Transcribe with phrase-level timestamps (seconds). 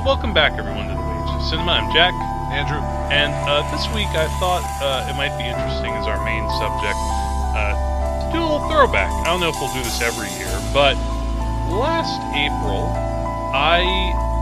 [0.00, 1.72] Well, welcome back everyone to the Wages of Cinema.
[1.72, 2.14] I'm Jack,
[2.50, 2.80] Andrew.
[3.12, 6.96] and uh, this week I thought uh, it might be interesting as our main subject
[6.96, 9.12] uh, to do a little throwback.
[9.12, 10.96] I don't know if we'll do this every year, but
[11.68, 12.86] last April
[13.52, 13.84] I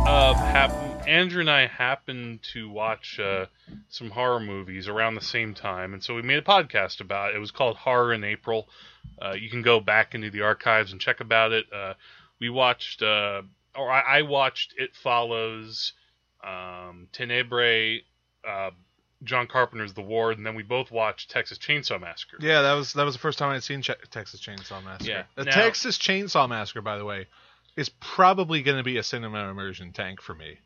[0.06, 3.46] uh, hap- Andrew and I happened to watch uh,
[3.88, 7.36] some horror movies around the same time, and so we made a podcast about it.
[7.36, 8.68] It was called Horror in April.
[9.20, 11.66] Uh, you can go back into the archives and check about it.
[11.72, 11.94] Uh,
[12.40, 13.42] we watched, uh,
[13.78, 15.92] or I, I watched It Follows,
[16.44, 18.02] um, Tenebrae,
[18.46, 18.70] uh,
[19.24, 22.38] John Carpenter's The Ward, and then we both watched Texas Chainsaw Massacre.
[22.40, 25.10] Yeah, that was that was the first time I'd seen Ch- Texas Chainsaw Massacre.
[25.10, 25.22] Yeah.
[25.34, 27.26] The Now- Texas Chainsaw Massacre, by the way,
[27.76, 30.58] is probably going to be a cinema immersion tank for me.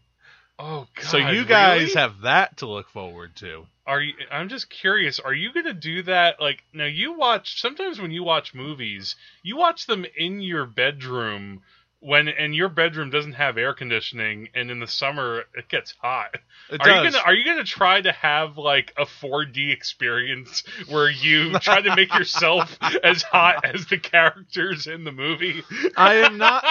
[0.58, 1.04] Oh God!
[1.06, 1.94] so you guys really?
[1.94, 3.66] have that to look forward to.
[3.86, 4.12] Are you?
[4.30, 5.18] I'm just curious.
[5.18, 6.40] Are you gonna do that?
[6.40, 7.60] Like now, you watch.
[7.60, 11.62] Sometimes when you watch movies, you watch them in your bedroom
[12.02, 16.36] when, and your bedroom doesn't have air conditioning, and in the summer it gets hot.
[16.70, 17.04] It are does.
[17.04, 21.80] you gonna Are you gonna try to have like a 4D experience where you try
[21.80, 25.62] to make yourself as hot as the characters in the movie?
[25.96, 26.64] I am not.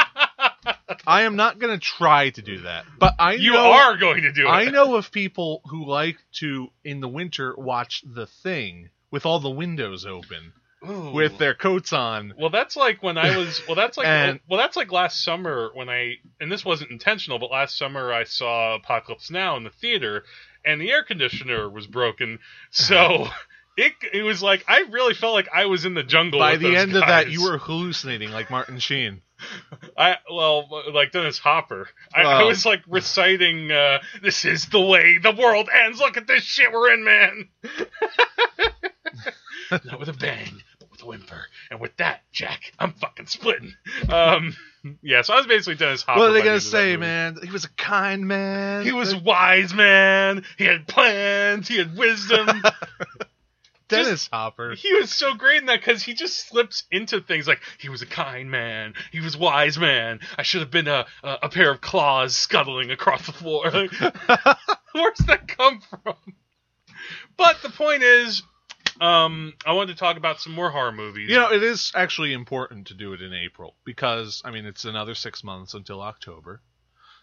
[1.07, 4.23] I am not going to try to do that, but I you know, are going
[4.23, 4.49] to do it.
[4.49, 9.39] I know of people who like to in the winter watch The Thing with all
[9.39, 10.53] the windows open,
[10.89, 11.11] Ooh.
[11.11, 12.33] with their coats on.
[12.37, 13.61] Well, that's like when I was.
[13.67, 14.07] Well, that's like.
[14.07, 16.15] And- well, that's like last summer when I.
[16.39, 20.23] And this wasn't intentional, but last summer I saw Apocalypse Now in the theater,
[20.65, 22.39] and the air conditioner was broken.
[22.71, 23.27] So
[23.77, 26.39] it it was like I really felt like I was in the jungle.
[26.39, 29.21] By with the those end of that, you were hallucinating like Martin Sheen.
[29.97, 31.89] I well like Dennis Hopper.
[32.13, 35.99] I, I was like reciting, uh, "This is the way the world ends.
[35.99, 37.49] Look at this shit we're in, man."
[39.85, 40.70] Not with a bang, but
[41.03, 41.45] with whimper.
[41.69, 43.73] And with that, Jack, I'm fucking splitting.
[44.09, 44.55] Um,
[45.01, 45.21] yeah.
[45.21, 46.19] So I was basically Dennis Hopper.
[46.19, 47.37] What are they gonna end of that say, man?
[47.43, 48.83] He was a kind man.
[48.83, 50.43] He was a wise man.
[50.57, 51.67] He had plans.
[51.67, 52.47] He had wisdom.
[53.91, 54.73] Dennis Hopper.
[54.75, 58.01] he was so great in that because he just slips into things like he was
[58.01, 60.21] a kind man, he was wise man.
[60.37, 63.69] I should have been a a, a pair of claws scuttling across the floor.
[63.69, 63.91] Like,
[64.93, 66.15] where's that come from?
[67.35, 68.43] But the point is,
[68.99, 71.29] um, I wanted to talk about some more horror movies.
[71.29, 74.85] You know, it is actually important to do it in April because I mean it's
[74.85, 76.61] another six months until October,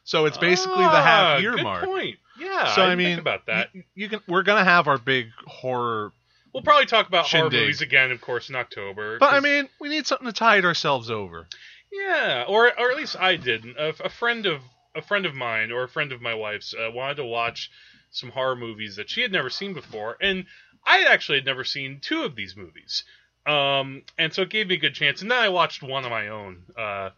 [0.05, 1.84] so it's basically the Ah, half year good mark.
[1.84, 2.17] Point.
[2.39, 2.75] Yeah.
[2.75, 3.69] So I, I, didn't mean, think about that.
[3.75, 4.21] You, you can.
[4.29, 6.12] We're gonna have our big horror,
[6.55, 9.19] We'll probably talk about horror movies again, of course, in October.
[9.19, 11.47] but I mean, we need something to tide ourselves over.
[11.93, 13.65] Yeah, or or at least I did.
[13.77, 14.62] A, a friend of
[14.95, 17.71] a friend of mine or a friend of my wife's uh, wanted to watch
[18.11, 20.47] some horror movies that she had never seen before, and
[20.88, 23.05] I actually had never seen two of these movies.
[23.46, 25.23] Um, and so it gave me a good chance.
[25.23, 26.62] And then I watched one on my own.
[26.76, 27.11] Uh,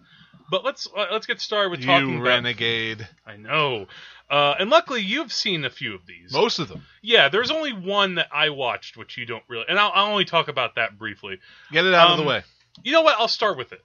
[0.50, 2.26] but let's uh, let's get started with talking you about.
[2.28, 3.08] renegade.
[3.25, 3.87] I know.
[4.28, 6.32] Uh, and luckily, you've seen a few of these.
[6.32, 6.84] Most of them.
[7.02, 9.64] Yeah, there's only one that I watched, which you don't really.
[9.69, 11.38] And I'll, I'll only talk about that briefly.
[11.72, 12.43] Get it out of Um, the way.
[12.84, 13.17] You know what?
[13.19, 13.84] I'll start with it.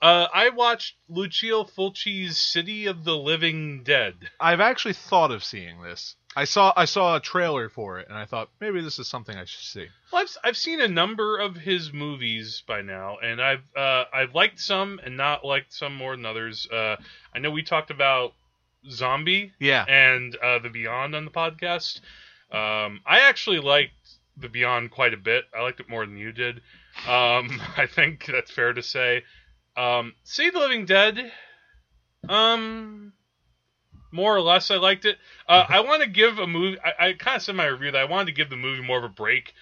[0.00, 4.14] Uh, I watched Lucio Fulci's City of the Living Dead.
[4.38, 6.14] I've actually thought of seeing this.
[6.36, 9.34] I saw I saw a trailer for it, and I thought maybe this is something
[9.36, 9.86] I should see.
[10.12, 14.34] Well, I've, I've seen a number of his movies by now, and I've uh, I've
[14.34, 16.68] liked some and not liked some more than others.
[16.70, 16.96] Uh,
[17.34, 18.34] I know we talked about
[18.90, 19.84] Zombie Yeah.
[19.88, 22.00] and uh, The Beyond on the podcast.
[22.52, 23.94] Um, I actually liked
[24.36, 25.44] The Beyond quite a bit.
[25.56, 26.56] I liked it more than you did.
[27.08, 29.24] Um, I think that's fair to say.
[29.76, 31.32] Um, of the Living Dead,
[32.28, 33.12] um,
[34.10, 35.16] more or less, I liked it.
[35.48, 36.78] Uh, I want to give a movie.
[36.80, 38.82] I, I kind of said in my review that I wanted to give the movie
[38.82, 39.52] more of a break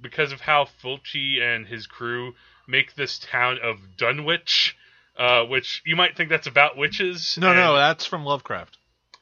[0.00, 2.34] because of how Fulci and his crew
[2.66, 4.76] make this town of Dunwich,
[5.16, 7.36] uh, which you might think that's about witches.
[7.40, 8.76] No, and- no, that's from Lovecraft.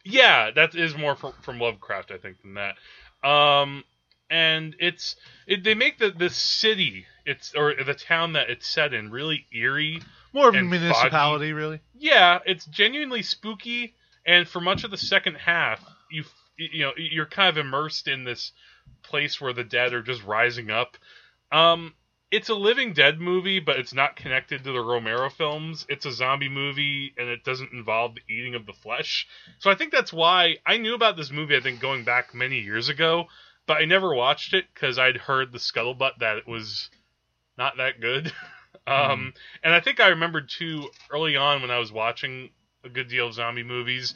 [0.05, 2.76] yeah, that is more from, from Lovecraft, I think, than that.
[3.28, 3.84] Um,
[4.31, 5.16] and it's
[5.46, 9.46] it, they make the the city it's or the town that it's set in really
[9.52, 10.00] eerie.
[10.32, 11.81] More of a municipality, really.
[11.99, 13.94] Yeah, it's genuinely spooky,
[14.31, 16.23] and for much of the second half, you
[16.56, 18.53] you know you're kind of immersed in this
[19.03, 20.97] place where the dead are just rising up.
[21.50, 21.94] Um,
[22.31, 25.85] it's a Living Dead movie, but it's not connected to the Romero films.
[25.88, 29.27] It's a zombie movie, and it doesn't involve the eating of the flesh.
[29.59, 31.56] So I think that's why I knew about this movie.
[31.56, 33.25] I think going back many years ago,
[33.67, 36.88] but I never watched it because I'd heard the scuttlebutt that it was
[37.59, 38.33] not that good.
[38.87, 39.35] um,
[39.65, 42.50] and I think I remembered too early on when I was watching
[42.85, 44.15] a good deal of zombie movies.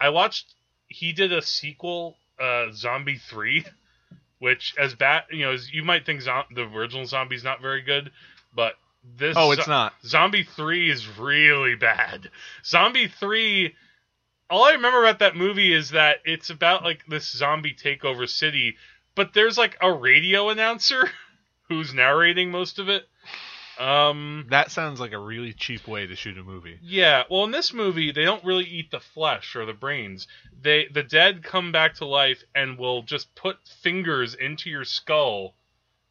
[0.00, 0.54] I watched
[0.86, 3.64] he did a sequel, uh, Zombie Three,
[4.38, 7.82] which as bad you know as you might think zo- the original Zombie's not very
[7.82, 8.10] good,
[8.54, 8.74] but
[9.18, 9.92] this Oh, it's zo- not.
[10.04, 12.30] Zombie 3 is really bad.
[12.64, 13.74] Zombie 3
[14.50, 18.76] all I remember about that movie is that it's about like this zombie takeover city,
[19.14, 21.10] but there's like a radio announcer
[21.68, 23.08] who's narrating most of it.
[23.78, 26.78] Um, That sounds like a really cheap way to shoot a movie.
[26.82, 30.26] yeah, well, in this movie, they don't really eat the flesh or the brains.
[30.62, 35.54] They the dead come back to life and will just put fingers into your skull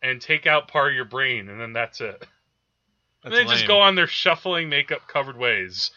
[0.01, 2.27] and take out part of your brain, and then that's it.
[3.24, 5.92] And That's they just go on their shuffling, makeup covered ways.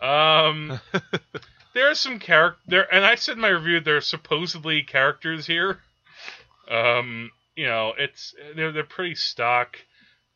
[0.00, 0.78] Um,
[1.74, 5.46] there are some character there, and I said in my review there are supposedly characters
[5.46, 5.80] here.
[6.70, 9.76] Um, you know, it's they're they're pretty stock.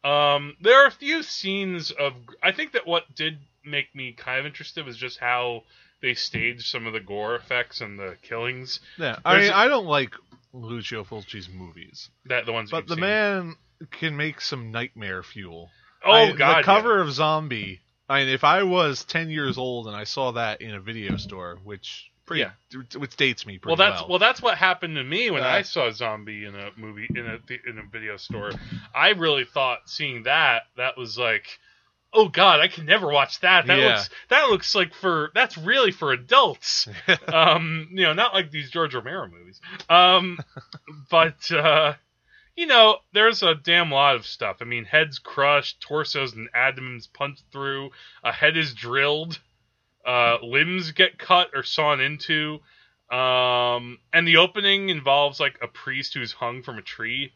[0.05, 2.15] Um, there are a few scenes of.
[2.43, 5.63] I think that what did make me kind of interested was just how
[6.01, 8.81] they staged some of the gore effects and the killings.
[8.99, 10.15] Yeah, I There's mean, I don't like
[10.53, 13.01] Lucio Fulci's movies, That the ones, but the seen.
[13.03, 13.57] man
[13.93, 15.71] can make some nightmare fuel.
[16.05, 17.81] Oh I- God, the cover of Zombie.
[18.09, 21.17] I mean, if I was ten years old and I saw that in a video
[21.17, 24.11] store, which pretty, which dates me pretty Well, that's well.
[24.11, 27.27] well, that's what happened to me when Uh, I saw Zombie in a movie in
[27.27, 27.39] a
[27.69, 28.53] in a video store.
[28.95, 31.47] I really thought seeing that that was like,
[32.13, 33.67] oh God, I can never watch that.
[33.67, 33.87] That Yeah.
[33.99, 36.89] looks that looks like for that's really for adults.
[37.33, 39.61] um, you know, not like these George Romero movies.
[39.89, 40.39] Um,
[41.11, 41.95] but uh,
[42.55, 44.59] you know, there's a damn lot of stuff.
[44.61, 47.91] I mean, heads crushed, torsos and abdomens punched through,
[48.23, 49.39] a head is drilled,
[50.07, 52.61] uh, limbs get cut or sawn into.
[53.11, 57.33] Um, and the opening involves like a priest who's hung from a tree.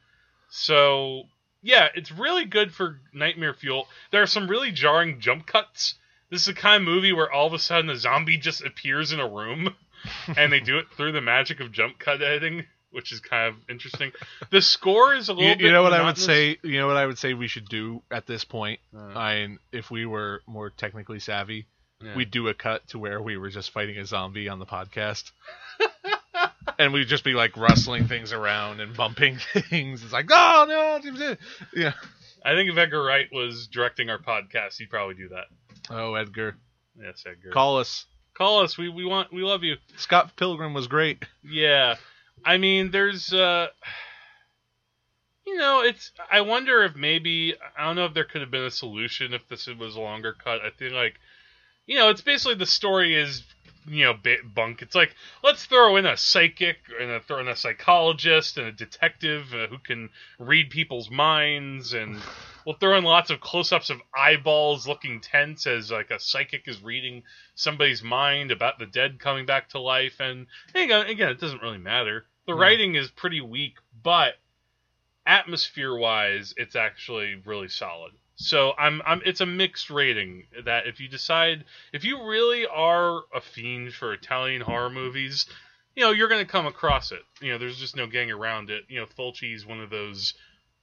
[0.48, 1.24] So
[1.62, 3.88] yeah, it's really good for nightmare fuel.
[4.12, 5.94] There are some really jarring jump cuts.
[6.30, 9.12] This is the kind of movie where all of a sudden a zombie just appears
[9.12, 9.74] in a room,
[10.36, 13.60] and they do it through the magic of jump cut editing, which is kind of
[13.68, 14.12] interesting.
[14.50, 15.64] The score is a little you, bit.
[15.66, 16.56] you know what I would say?
[16.62, 18.80] You know what I would say we should do at this point?
[18.96, 21.66] Uh, I if we were more technically savvy,
[22.02, 22.14] yeah.
[22.14, 25.30] we'd do a cut to where we were just fighting a zombie on the podcast.
[26.78, 29.38] and we'd just be like rustling things around and bumping
[29.70, 30.02] things.
[30.02, 31.38] It's like, oh no,
[31.74, 31.92] yeah.
[32.44, 35.46] I think if Edgar Wright was directing our podcast, he'd probably do that.
[35.90, 36.56] Oh, Edgar,
[37.00, 37.50] Yes, Edgar.
[37.50, 38.06] call us.
[38.34, 38.76] Call us.
[38.76, 39.76] We we want we love you.
[39.96, 41.24] Scott Pilgrim was great.
[41.42, 41.96] Yeah.
[42.44, 43.68] I mean, there's uh
[45.46, 48.64] you know, it's I wonder if maybe I don't know if there could have been
[48.64, 50.60] a solution if this was a longer cut.
[50.60, 51.14] I think like
[51.86, 53.42] you know, it's basically the story is
[53.88, 54.82] you know, bit bunk.
[54.82, 58.72] It's like let's throw in a psychic and a, throw in a psychologist and a
[58.72, 62.20] detective uh, who can read people's minds, and
[62.66, 66.82] we'll throw in lots of close-ups of eyeballs looking tense as like a psychic is
[66.82, 67.22] reading
[67.54, 70.20] somebody's mind about the dead coming back to life.
[70.20, 72.26] And again, again, it doesn't really matter.
[72.46, 72.58] The No.
[72.58, 74.34] writing is pretty weak, but
[75.26, 78.12] atmosphere-wise, it's actually really solid.
[78.36, 80.44] So I'm, I'm, it's a mixed rating.
[80.64, 85.46] That if you decide, if you really are a fiend for Italian horror movies,
[85.94, 87.22] you know you're going to come across it.
[87.40, 88.84] You know, there's just no getting around it.
[88.88, 90.34] You know, Fulci's one of those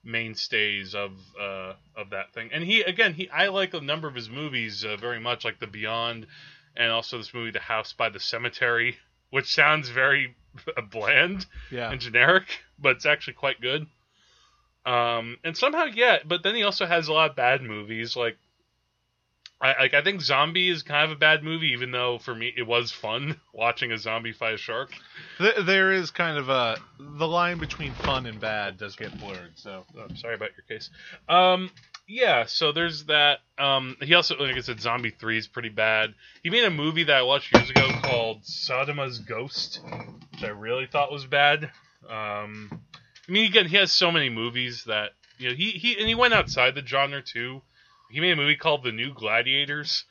[0.04, 2.50] mainstays of uh, of that thing.
[2.52, 5.60] And he again, he I like a number of his movies uh, very much, like
[5.60, 6.28] The Beyond,
[6.76, 8.98] and also this movie, The House by the Cemetery,
[9.30, 10.36] which sounds very
[10.92, 11.92] bland Yeah.
[11.92, 12.46] and generic,
[12.80, 13.86] but it's actually quite good.
[14.86, 16.18] Um, and somehow, yeah.
[16.26, 18.16] But then he also has a lot of bad movies.
[18.16, 18.38] Like,
[19.64, 22.52] I like I think Zombie is kind of a bad movie, even though for me
[22.56, 24.92] it was fun watching a zombie fight a shark.
[25.40, 29.54] There is kind of a the line between fun and bad does get blurred.
[29.56, 30.90] So Oh, sorry about your case.
[31.30, 31.72] Um,
[32.08, 32.44] yeah.
[32.46, 33.40] So there's that.
[33.58, 36.14] Um, he also, like I said, Zombie Three is pretty bad.
[36.44, 39.80] He made a movie that I watched years ago called Sodoma's Ghost,
[40.34, 41.72] which I really thought was bad.
[42.10, 42.82] Um,
[43.28, 46.16] I mean, again, he has so many movies that you know he he and he
[46.16, 47.62] went outside the genre too.
[48.10, 50.06] He made a movie called The New Gladiators,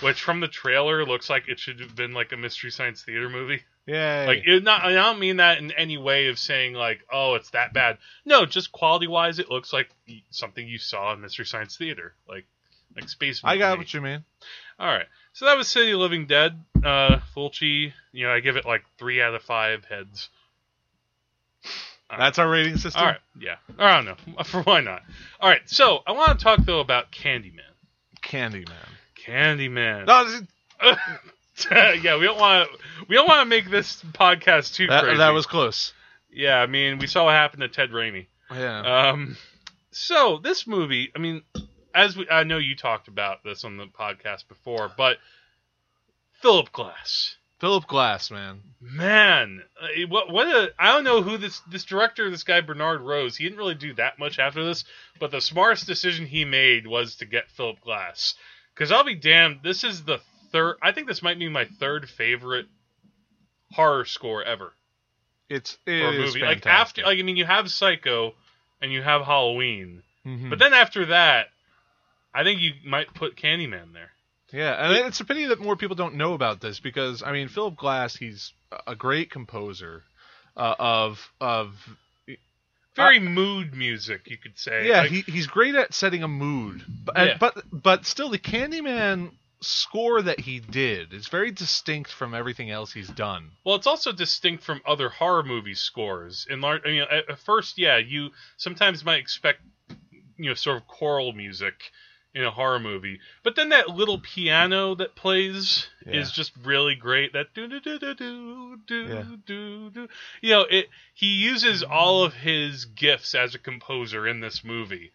[0.00, 3.28] which from the trailer looks like it should have been like a mystery science theater
[3.28, 3.62] movie.
[3.86, 7.34] yeah, Like it not I don't mean that in any way of saying like, oh,
[7.34, 7.98] it's that bad.
[8.24, 9.88] No, just quality wise it looks like
[10.30, 12.14] something you saw in Mystery Science Theater.
[12.28, 12.46] Like
[12.94, 14.24] like space I got what you mean.
[14.78, 15.06] All right.
[15.32, 16.62] So that was City of Living Dead.
[16.76, 20.28] Uh Fulci, you know, I give it like 3 out of 5 heads.
[22.16, 23.00] That's our rating system.
[23.00, 23.20] All right.
[23.38, 23.56] Yeah.
[23.78, 24.42] I don't know.
[24.44, 25.02] For why not?
[25.40, 25.60] All right.
[25.66, 27.60] So, I want to talk though about Candyman.
[28.22, 28.72] Candyman.
[29.26, 30.06] Candyman.
[30.06, 30.40] No,
[31.70, 35.18] yeah, we don't want to we don't want to make this podcast too that, crazy.
[35.18, 35.92] that was close.
[36.30, 38.26] Yeah, I mean, we saw what happened to Ted Raimi.
[38.54, 39.08] Yeah.
[39.10, 39.36] Um,
[39.90, 41.42] so this movie, I mean,
[41.94, 45.16] as we, I know you talked about this on the podcast before, but
[46.40, 48.60] Philip Glass, Philip Glass, man.
[48.80, 53.00] man, uh, what what a I don't know who this this director, this guy Bernard
[53.00, 54.84] Rose, he didn't really do that much after this,
[55.18, 58.34] but the smartest decision he made was to get Philip Glass,
[58.74, 60.20] because I'll be damned, this is the
[60.52, 60.76] third.
[60.80, 62.66] I think this might be my third favorite
[63.72, 64.72] horror score ever
[65.48, 66.46] It's it a is movie.
[66.46, 68.34] Like after, like I mean, you have Psycho
[68.80, 70.48] and you have Halloween, Mhm.
[70.50, 71.48] but then after that,
[72.32, 74.12] I think you might put Candyman there.
[74.52, 77.48] Yeah, and it's a pity that more people don't know about this because I mean
[77.48, 78.52] Philip Glass, he's
[78.86, 80.04] a great composer
[80.56, 81.74] uh, of of
[82.96, 84.88] Very mood music, you could say.
[84.88, 87.36] yeah, Like, he, he's great at setting a mood, but Yeah.
[87.38, 92.92] but but still the Candyman score that he did is very distinct from everything else
[92.92, 93.50] he's done.
[93.64, 96.46] Well, it's also distinct from other horror movie scores.
[96.48, 99.60] In large, I mean, at, at first, yeah, you sometimes might expect,
[100.36, 101.74] you know, sort of choral music
[102.34, 106.20] in a horror movie, but then that little piano that plays Yeah.
[106.20, 107.32] is just really great.
[107.32, 109.36] That do do do do do do Yeah.
[109.46, 110.08] do do.
[110.40, 110.88] You know, it.
[111.14, 115.10] He uses all of his gifts as a composer in this movie,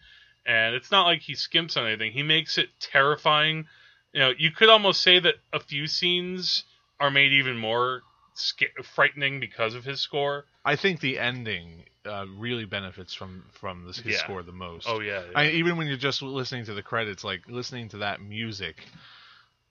[0.45, 2.11] and it's not like he skimps on anything.
[2.11, 3.67] He makes it terrifying.
[4.11, 6.63] You know, you could almost say that a few scenes
[6.99, 8.01] are made even more
[8.33, 10.45] sca- frightening because of his score.
[10.65, 14.23] I think the ending uh, really benefits from from this, his Yeah.
[14.23, 14.87] score the most.
[14.87, 15.39] Oh yeah, yeah.
[15.39, 18.83] I, even when you're just listening to the credits, like listening to that music,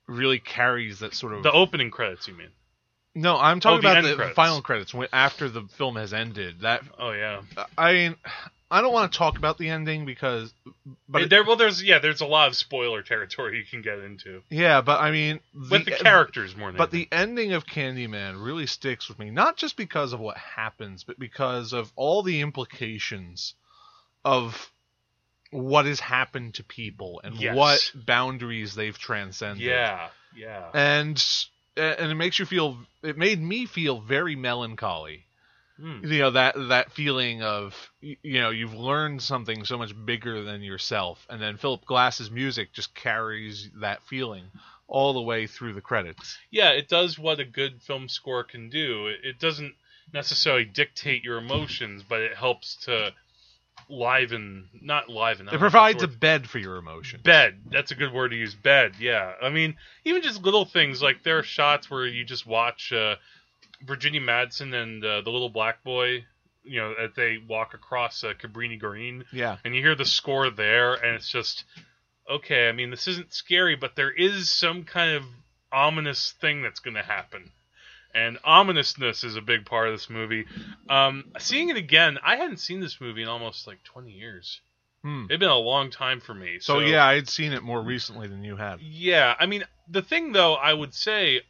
[0.07, 2.27] really carries that sort of the opening credits.
[2.27, 2.49] You mean?
[3.15, 4.35] No, I'm talking Oh, the about the credits.
[4.35, 6.61] final credits when, after the film has ended.
[6.61, 7.41] That Oh yeah.
[7.77, 8.15] I mean,
[8.73, 10.51] I don't want to talk about the ending because,
[11.07, 13.99] but it- there, well, there's yeah, there's a lot of spoiler territory you can get
[13.99, 15.39] into yeah, but I mean,
[15.69, 17.07] with the characters more than But anything.
[17.11, 21.19] the ending of Candyman really sticks with me, not just because of what happens, but
[21.19, 23.53] because of all the implications
[24.25, 24.69] of
[25.51, 27.55] what has happened to people and Yes.
[27.55, 29.63] what boundaries they've transcended.
[29.63, 30.69] yeah, yeah.
[30.73, 31.23] and
[31.77, 32.77] and it makes you feel.
[33.03, 35.25] It made me feel very melancholy.
[35.79, 36.05] Hmm.
[36.05, 40.61] you know that that feeling of you know you've learned something so much bigger than
[40.61, 44.45] yourself and then philip glass's music just carries that feeling
[44.87, 48.69] all the way through the credits Yeah, it does what a good film score can
[48.69, 49.07] do.
[49.07, 49.73] It, it doesn't
[50.13, 53.11] necessarily dictate your emotions, but it helps to
[53.89, 55.47] liven, not liven.
[55.47, 57.61] It don't know if provides a bed for your emotion bed.
[57.71, 58.55] That's a good word to use.
[58.55, 58.93] Bed.
[58.99, 59.33] Yeah.
[59.41, 59.75] I mean,
[60.05, 63.15] even just little things like there are shots where you just watch uh,
[63.85, 66.25] Virginia Madsen and uh, the little black boy.
[66.65, 70.49] You know, as they walk across uh, Cabrini Green, yeah and you hear the score
[70.49, 71.65] there, and it's just
[72.29, 72.69] okay.
[72.69, 75.23] I mean, this isn't scary, but there is some kind of
[75.73, 77.51] ominous thing that's going to happen.
[78.15, 80.45] And ominousness is a big part of this movie.
[80.87, 84.61] Um, seeing it again, I hadn't seen this movie in almost like 20 years.
[85.01, 85.25] Hmm.
[85.25, 86.59] It'd been a long time for me.
[86.61, 90.01] so yeah i had seen it more recently than you had Yeah, I mean, the
[90.01, 91.41] thing though, I would say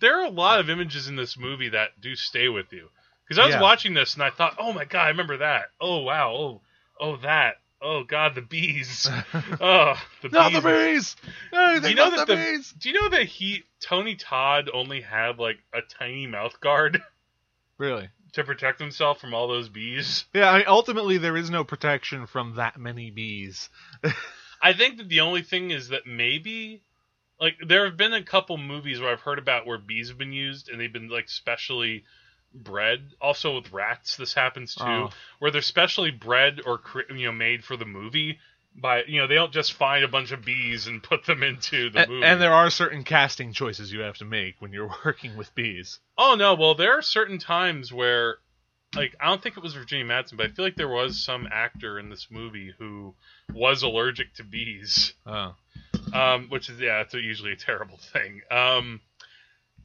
[0.00, 2.88] there are a lot of images in this movie that do stay with you.
[3.24, 3.60] Because I was Yeah.
[3.60, 5.66] watching this and I thought, oh my god, I remember that.
[5.80, 6.60] Oh wow, oh
[7.00, 7.56] oh that.
[7.80, 9.08] Oh god, the bees.
[9.60, 10.62] oh, the not bees.
[10.62, 11.16] the bees
[11.52, 15.00] Anything Do you know that the- bees Do you know that he Tony Todd only
[15.00, 17.02] had like a tiny mouth guard
[17.78, 20.24] really to protect himself from all those bees?
[20.34, 23.68] yeah I mean, ultimately there is no protection from that many bees
[24.62, 26.82] I think that the only thing is that maybe
[27.40, 30.32] like there have been a couple movies where I've heard about where bees have been
[30.32, 32.04] used and they've been like specially
[32.54, 33.00] bred.
[33.20, 35.10] Also with rats, this happens too, Oh.
[35.38, 36.80] where they're specially bred or
[37.14, 38.38] you know made for the movie.
[38.74, 41.90] By you know they don't just find a bunch of bees and put them into
[41.90, 42.24] the and, movie.
[42.26, 45.98] and there are certain casting choices you have to make when you're working with bees
[46.16, 48.36] oh no, well there are certain times where
[48.94, 51.48] like I don't think it was Virginia Madsen, but I feel like there was some
[51.50, 53.14] actor in this movie who
[53.52, 55.12] was allergic to bees.
[55.26, 55.54] oh
[56.12, 58.42] um, which is yeah, it's a, usually a terrible thing.
[58.50, 59.00] Um,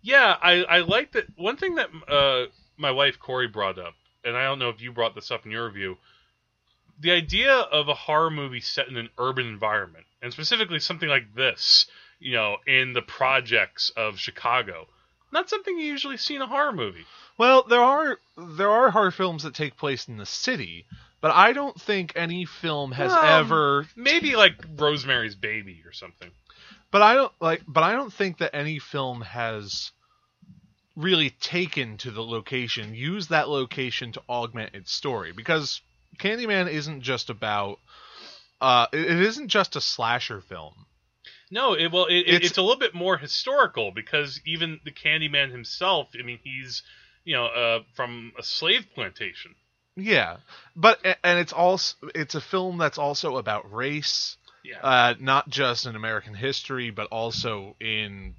[0.01, 1.25] yeah, I I like that.
[1.37, 2.45] One thing that uh,
[2.77, 5.51] my wife Corey brought up, and I don't know if you brought this up in
[5.51, 5.97] your review,
[6.99, 11.33] the idea of a horror movie set in an urban environment, and specifically something like
[11.35, 11.85] this,
[12.19, 14.87] you know, in the projects of Chicago,
[15.31, 17.05] not something you usually see in a horror movie.
[17.37, 20.85] Well, there are there are horror films that take place in the city,
[21.23, 23.87] but I don't think any film has Um, ever.
[23.95, 26.29] Maybe like Rosemary's Baby or something.
[26.91, 27.61] But I don't like.
[27.65, 29.91] But I don't think that any film has
[30.95, 35.81] really taken to the location, used that location to augment its story because
[36.19, 37.79] Candyman isn't just about.
[38.61, 40.73] Uh, it it isn't just a slasher film.
[41.49, 45.51] No, it, well, it- It's- it's, a little bit more historical because even the Candyman
[45.51, 46.83] himself, I mean, he's
[47.23, 49.55] you know uh, from a slave plantation.
[49.95, 50.37] Yeah,
[50.75, 54.37] but and it's also it's a film that's also about race.
[54.63, 58.33] Yeah, uh, not just in American history, but also in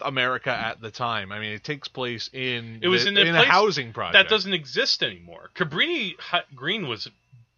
[0.00, 1.30] America at the time.
[1.32, 3.92] I mean, it takes place in It was the- in a in place a housing
[3.92, 5.50] project that doesn't exist anymore.
[5.54, 6.14] Cabrini
[6.54, 7.08] Green was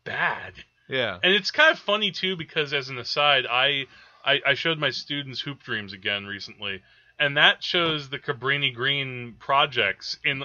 [0.05, 0.53] bad,
[0.89, 3.87] Yeah, and it's kind of funny too because as an aside, I
[4.25, 6.83] I, I showed my students Hoop Dreams again recently,
[7.19, 10.45] and that shows the Cabrini Green projects in.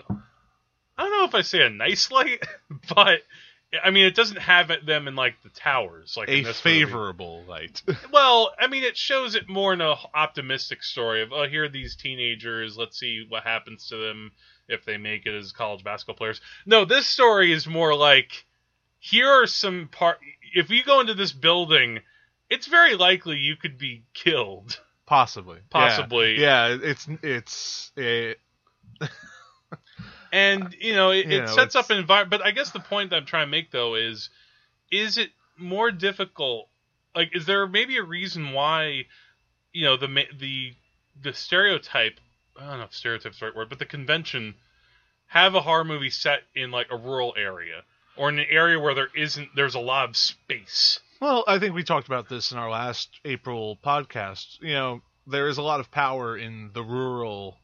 [1.01, 2.43] I don't know if I say a nice light,
[2.95, 3.21] but
[3.83, 6.85] I mean it doesn't have it, them in like the towers, like A this movie.
[6.85, 7.81] favorable light.
[8.11, 11.69] Well, I mean, it shows it more in a optimistic story of, oh, here are
[11.69, 12.77] these teenagers.
[12.77, 14.31] Let's see what happens to them
[14.67, 16.39] if they make it as college basketball players.
[16.67, 18.45] No, this story is more like,
[18.99, 20.19] here are some part.
[20.53, 22.01] If you go into this building,
[22.49, 24.79] it's very likely you could be killed.
[25.07, 25.57] Possibly.
[25.57, 25.61] Yeah.
[25.71, 26.39] Possibly.
[26.39, 28.33] Yeah, it's it's eh,
[30.31, 32.79] and you know it, You it know, sets up an environment but i guess the
[32.79, 34.29] point that i'm trying to make though is
[34.91, 36.67] is it more difficult
[37.15, 39.05] like is there maybe a reason why
[39.73, 40.07] you know the
[40.39, 40.73] the
[41.21, 42.19] the stereotype
[42.59, 44.55] i don't know if stereotype's the right word but the convention
[45.27, 47.83] have a horror movie set in like a rural area
[48.17, 51.75] or in an area where there isn't there's a lot of space Well, I think
[51.75, 54.59] we talked about this in our last April podcast.
[54.59, 57.57] You know, there is a lot of power in the rural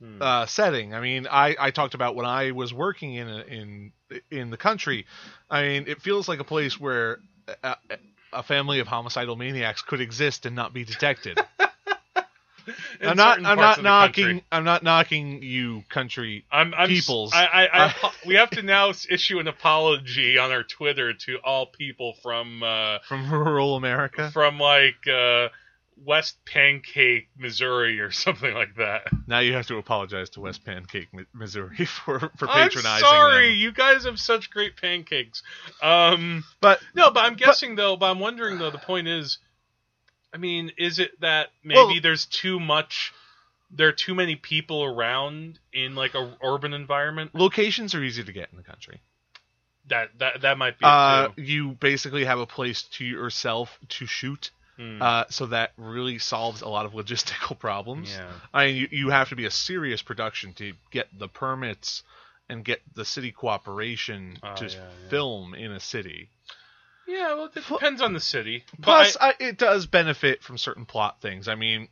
[0.00, 0.22] Hmm.
[0.22, 0.94] uh, setting.
[0.94, 3.92] I mean, I, I talked about when I was working in a, in
[4.30, 5.06] in the country.
[5.50, 7.18] I mean, it feels like a place where
[7.64, 7.76] a,
[8.32, 11.40] a family of homicidal maniacs could exist and not be detected.
[13.00, 13.82] I'm not I'm not the country.
[14.24, 16.44] knocking I'm not knocking you country.
[16.50, 17.32] I'm, I'm peoples.
[17.34, 21.66] I, I, I- we have to now issue an apology on our Twitter to all
[21.66, 24.30] people from uh, From rural America.
[24.32, 25.48] from like uh,
[26.04, 29.08] West Pancake, Missouri, or something like that.
[29.26, 32.86] Now you have to apologize to West Pancake, Missouri, for for patronizing.
[32.86, 33.58] I'm sorry, them.
[33.58, 35.42] you guys have such great pancakes.
[35.82, 37.96] Um, But no, but I'm guessing though.
[37.96, 38.70] But I'm wondering though.
[38.70, 39.38] The point is,
[40.32, 43.12] I mean, is it that maybe Well- there's too much?
[43.70, 47.34] There are too many people around in like a urban environment.
[47.34, 49.00] locations are easy to get in the country.
[49.88, 54.50] That that that might be Uh, you basically have a place to yourself to shoot,
[54.78, 55.02] Hmm.
[55.02, 58.10] uh, so that really solves a lot of logistical problems.
[58.16, 58.30] yeah.
[58.54, 62.04] I mean, you, you have to be a serious production to get the permits
[62.48, 65.10] and get the city cooperation Oh, to yeah, yeah.
[65.10, 66.30] film in a city.
[67.06, 68.64] Yeah, well, it depends on the city.
[68.82, 71.48] Plus, I- I, it does benefit from certain plot things.
[71.48, 71.88] I mean,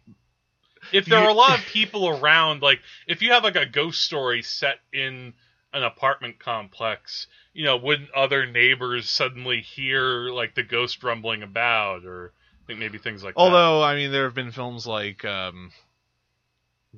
[0.92, 3.66] if there you- are a lot of people around, like if you have like a
[3.66, 5.35] ghost story set in
[5.72, 12.05] an apartment complex, you know, wouldn't other neighbors suddenly hear like the ghost rumbling about,
[12.05, 12.33] or
[12.67, 13.41] think maybe things like that.
[13.41, 15.71] although I mean, there have been films like, um,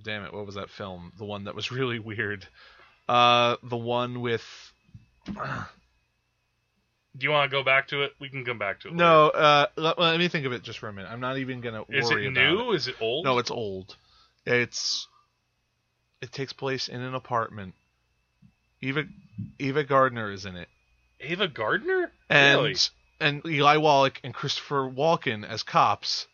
[0.03, 1.13] damn it, what was that film?
[1.19, 2.47] The one that was really weird.
[3.09, 4.45] Uh, the one with.
[7.17, 8.13] Do you want to go back to it?
[8.21, 8.95] We can come back to it.
[8.95, 11.11] No, uh, let, let me think of it just for a minute.
[11.11, 12.01] I'm not even gonna later.
[12.01, 12.71] is worry it new?
[12.73, 12.77] it.
[12.77, 13.25] Is it old?
[13.25, 13.97] No, it's old.
[14.47, 15.09] It's
[16.23, 17.75] it takes place in an apartment.
[18.81, 19.05] Eva
[19.59, 20.69] Eva Gardner is in it,
[21.21, 22.13] Ava Gardner.
[22.31, 22.77] and Really?
[23.21, 26.27] And Eli Wallach and Christopher Walken as cops.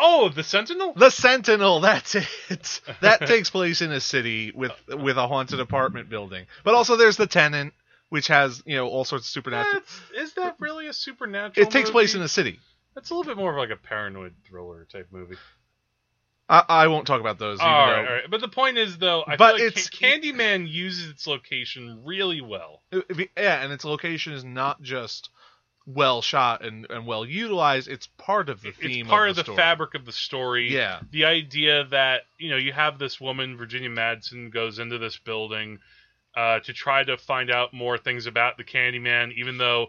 [0.00, 0.92] Oh, the Sentinel.
[0.94, 2.80] The Sentinel, that's it.
[3.00, 6.46] That takes place in a city with with a haunted apartment building.
[6.64, 7.74] But also there's the Tenant,
[8.08, 9.80] which has you know all sorts of supernatural.
[9.80, 11.66] That's, is that really a supernatural?
[11.66, 12.60] It takes place in a city.
[12.94, 15.36] That's a little bit more of like a paranoid thriller type movie.
[16.48, 17.60] I, I won't talk about those.
[17.60, 18.22] All though, all right.
[18.30, 22.40] But the point is, though, I But feel like it's- Candyman uses its location really
[22.40, 22.80] well.
[22.90, 25.28] It- yeah, and its location is not just
[25.94, 27.88] well shot and, and well utilized.
[27.88, 29.00] It's part of the theme.
[29.06, 30.72] It's part of the, the, fabric of the story.
[30.72, 35.16] Yeah, The idea that you know you have this woman, Virginia Madsen, goes into this
[35.18, 35.78] building
[36.36, 39.86] uh, to try to find out more things about the Candyman, even though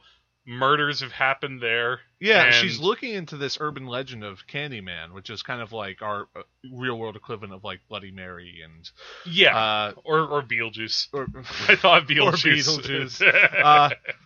[0.48, 2.00] murders have happened there.
[2.20, 2.46] yeah.
[2.46, 6.28] And- She's looking into this urban legend of Candyman, which is kind of like our
[6.36, 6.42] uh,
[6.74, 8.90] real world equivalent of like Bloody Mary and
[9.26, 11.08] Yeah, uh, or or Beetlejuice.
[11.14, 11.28] or,
[11.68, 12.80] I thought Beetlejuice.
[12.80, 13.64] Beetlejuice.
[13.64, 13.90] Uh,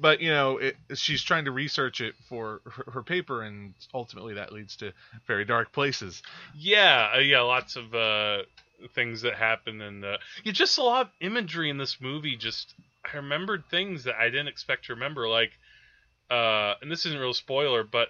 [0.00, 4.34] but you know, it, she's trying to research it for her, her paper, and ultimately
[4.34, 4.92] that leads to
[5.26, 6.22] very dark places.
[6.56, 8.42] Yeah, uh, yeah, lots of uh,
[8.94, 12.36] things that happen, and uh, yeah, just a lot of imagery in this movie.
[12.36, 12.74] Just
[13.10, 15.52] I remembered things that I didn't expect to remember, like,
[16.30, 18.08] uh, and this isn't a real spoiler, but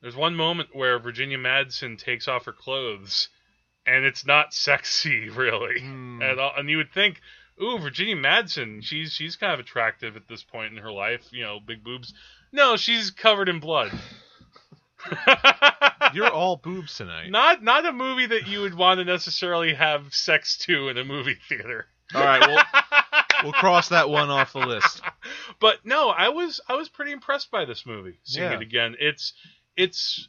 [0.00, 3.28] there's one moment where Virginia Madsen takes off her clothes,
[3.86, 5.82] and it's not sexy, really,
[6.22, 6.52] at all.
[6.56, 7.20] And you would think,
[7.62, 11.42] ooh, Virginia Madsen, she's she's kind of attractive at this point in her life, you
[11.42, 12.12] know, big boobs.
[12.52, 13.92] No, she's covered in blood.
[16.14, 17.30] You're all boobs tonight.
[17.30, 21.04] Not not a movie that you would want to necessarily have sex to in a
[21.04, 21.86] movie theater.
[22.14, 22.64] All right, well,
[23.44, 25.00] we'll cross that one off the list.
[25.60, 28.18] but no, I was I was pretty impressed by this movie.
[28.24, 28.56] Seeing Yeah.
[28.56, 29.32] it again, it's
[29.76, 30.28] it's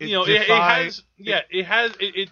[0.00, 2.28] It you know it, it has yeah it has it, it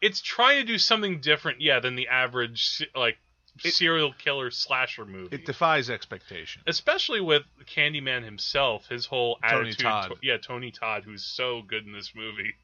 [0.00, 3.18] it's trying to do something different yeah than the average like
[3.64, 5.34] It- serial killer slasher movie.
[5.36, 6.62] It defies expectation.
[6.66, 9.78] Especially with Candyman himself, his whole Tony attitude.
[9.80, 10.10] Todd.
[10.10, 12.54] to- yeah, Tony Todd, who's so good in this movie.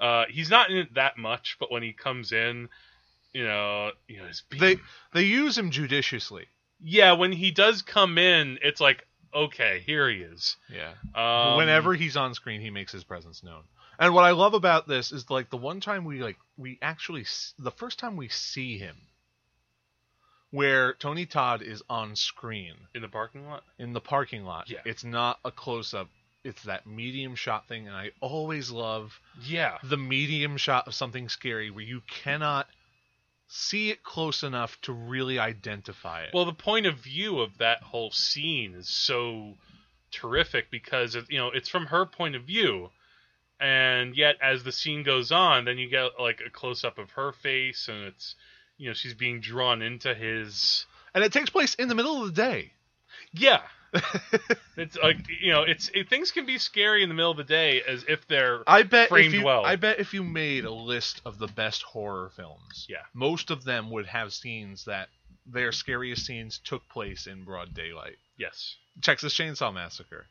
[0.00, 2.68] Uh, he's not in it that much, but when he comes in,
[3.32, 4.76] you know, you know, his They
[5.12, 6.46] they use him judiciously.
[6.80, 10.56] yeah, when he does come in, it's like, okay, here he is.
[10.68, 10.94] Yeah.
[11.14, 13.62] Um, Whenever he's on screen, he makes his presence known.
[14.00, 17.26] And what I love about this is like the one time we like we actually
[17.58, 18.96] the first time we see him,
[20.50, 24.68] where Tony Todd is on screen in the parking lot, in the parking lot.
[24.68, 24.80] Yeah.
[24.84, 26.08] It's not a close up.
[26.42, 31.28] It's that medium shot thing, and I always love yeah, the medium shot of something
[31.28, 32.66] scary where you cannot
[33.48, 36.30] see it close enough to really identify it.
[36.32, 39.54] Well, the point of view of that whole scene is so
[40.10, 42.90] terrific because it, you know it's from her point of view,
[43.60, 47.10] and yet as the scene goes on, then you get like a close up of
[47.12, 48.34] her face, and it's
[48.80, 52.34] you know she's being drawn into his and it takes place in the middle of
[52.34, 52.72] the day.
[53.32, 53.60] yeah.
[54.76, 57.42] it's like you know it's it, things can be scary in the middle of the
[57.44, 59.64] day as if they're I bet framed if you, well.
[59.64, 63.02] I bet if you made a list of the best horror films, Yeah.
[63.14, 65.08] most of them would have scenes that
[65.44, 68.16] their scariest scenes took place in broad daylight.
[68.38, 68.76] yes.
[69.02, 70.26] Texas Chainsaw Massacre.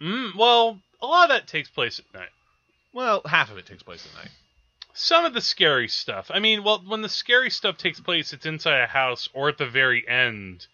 [0.00, 2.28] Mm, well, a lot of that takes place at night.
[2.92, 4.30] Well, half of it takes place at night.
[4.96, 6.30] Some of the scary stuff.
[6.30, 9.58] I mean, well, when the scary stuff takes place, it's inside a house or at
[9.58, 10.66] the very end,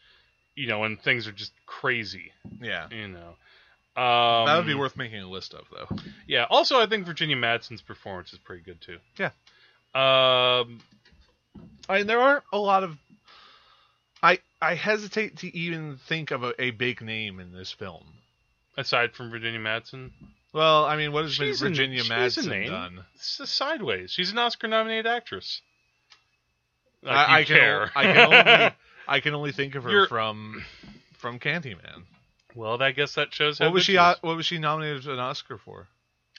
[0.55, 3.35] you know, when things are just crazy, Yeah, you know.
[3.95, 5.97] Um, that would be worth making a list of, though.
[6.27, 6.47] Yeah.
[6.49, 8.99] Also, I think Virginia Madsen's performance is pretty good too.
[9.19, 9.31] Yeah.
[9.95, 10.81] Um.
[11.89, 12.97] I mean, there aren't a lot of.
[14.23, 18.05] I I hesitate to even think of a, a big name in this film.
[18.79, 20.13] Aside from Virginia Madsen,
[20.53, 22.71] Well, I mean, what has She's Virginia she's a Madsen name.
[22.71, 23.05] done?
[23.15, 24.11] it's a Sideways.
[24.13, 25.63] She's an Oscar-nominated actress.
[27.03, 27.89] Like I, I can care.
[27.95, 28.75] can only
[29.09, 30.63] I can only think of her You're- from
[31.19, 32.05] from Candyman.
[32.55, 33.97] well, I guess that shows how What was she?
[33.97, 35.89] uh, What was she nominated an Oscar for?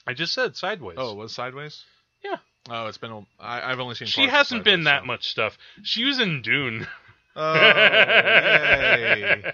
[0.08, 0.98] I just said Sideways.
[1.00, 1.84] Oh, it was Sideways.
[2.24, 2.38] Yeah.
[2.70, 3.12] Oh, it's been.
[3.12, 4.08] A, I, I've only seen.
[4.08, 5.58] she hasn't been that so- much stuff.
[5.84, 6.88] She was in Dune.
[7.36, 7.54] Oh.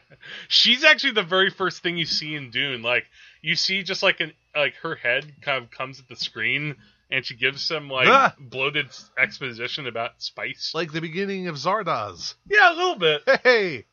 [0.47, 2.81] She's actually the very first thing you see in Dune.
[2.81, 3.05] Like
[3.41, 6.75] you see just like an like her head kind of comes at the screen
[7.11, 8.35] and she gives some like Ah!
[8.39, 8.87] bloated
[9.17, 10.71] exposition about spice.
[10.75, 12.35] like the beginning of Zardoz.
[12.49, 13.23] yeah, a little bit.
[13.43, 13.85] Hey,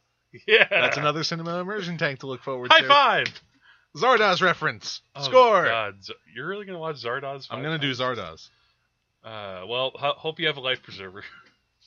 [0.46, 0.66] Yeah.
[0.68, 2.75] that's another cinema immersion tank to look forward to.
[2.75, 2.88] high to.
[2.88, 3.42] five.
[3.96, 5.01] Zardoz reference.
[5.14, 5.64] Oh, Score.
[5.64, 6.05] God.
[6.05, 7.46] Z- You're really gonna watch Zardoz?
[7.51, 8.49] I'm gonna do Zardoz.
[9.25, 11.22] Uh, well, ho- hope you have a life preserver.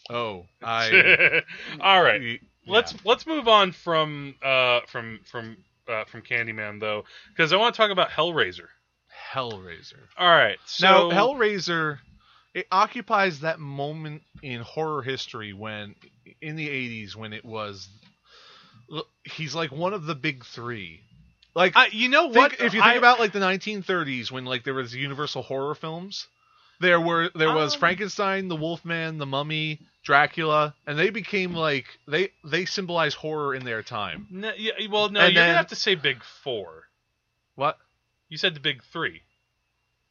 [0.10, 1.42] Oh, I.
[1.80, 2.22] All right.
[2.22, 7.56] y- Let's let's move on from uh from from uh, from Candyman though, because I
[7.58, 8.68] want to talk about Hellraiser.
[9.34, 9.98] Hellraiser.
[10.18, 10.58] All right.
[10.66, 11.98] So now, Hellraiser,
[12.54, 15.96] it occupies that moment in horror history when,
[16.42, 17.90] in the '80s, when it was,
[19.24, 21.02] he's like one of the big three.
[21.56, 22.54] Like, I, you know think- what?
[22.54, 26.28] if you think I- about like the 1930s when like there was Universal horror films,
[26.80, 31.86] there were there was Um, Frankenstein, the Wolfman, the Mummy, Dracula, and they became like
[32.08, 34.26] they they symbolize horror in their time.
[34.32, 36.86] No, yeah, well, no, And you're then- gonna have to say big four.
[37.54, 37.78] What?
[38.28, 39.22] You said the big three.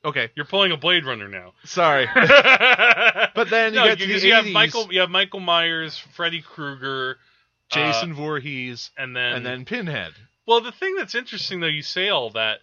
[0.05, 1.55] Okay, You're pulling a Blade Runner now.
[1.65, 2.07] sorry.
[2.15, 6.43] but then you no, get to the you have Michael, you have Michael Myers, Freddy
[6.43, 7.19] Krueger,
[7.73, 10.13] uh, Jason Voorhees, and then and then Pinhead.
[10.47, 12.59] Well, the thing that's interesting though, you say all that.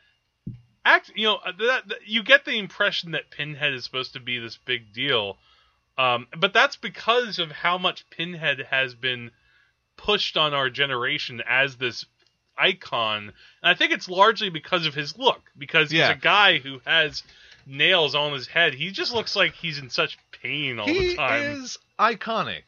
[0.86, 4.22] Act, you know, uh, that, that you get the impression that Pinhead is supposed to
[4.22, 5.38] be this big deal,
[5.98, 9.32] um, but that's because of how much Pinhead has been
[9.98, 12.06] pushed on our generation as this
[12.58, 16.12] icon, and I think it's largely because of his look, because he's Yeah.
[16.12, 17.24] a guy who has
[17.66, 18.74] nails on his head.
[18.74, 22.64] He just looks like he's in such pain all he the time He is iconic.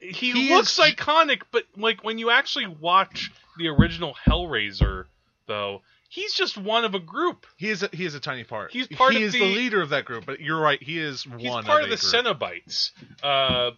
[0.00, 5.06] he, He looks is- iconic, but like when you actually watch the original Hellraiser,
[5.46, 7.46] though, he's just one of a group.
[7.56, 8.70] He is a, he is a tiny part.
[8.70, 10.80] He's part he of is the, the- leader of that group, but you're right.
[10.82, 12.38] He is He's one part of, of the group.
[12.38, 12.90] Cenobites.
[13.22, 13.70] Uh,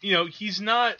[0.00, 0.96] you know, he's not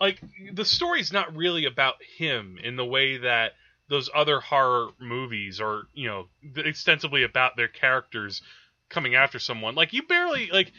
[0.00, 0.20] like
[0.52, 3.52] the story's not really about him in the way that
[3.88, 5.84] those other horror movies are.
[5.94, 8.42] You know, extensively about their characters
[8.90, 9.74] coming after someone.
[9.74, 10.72] Like you barely like.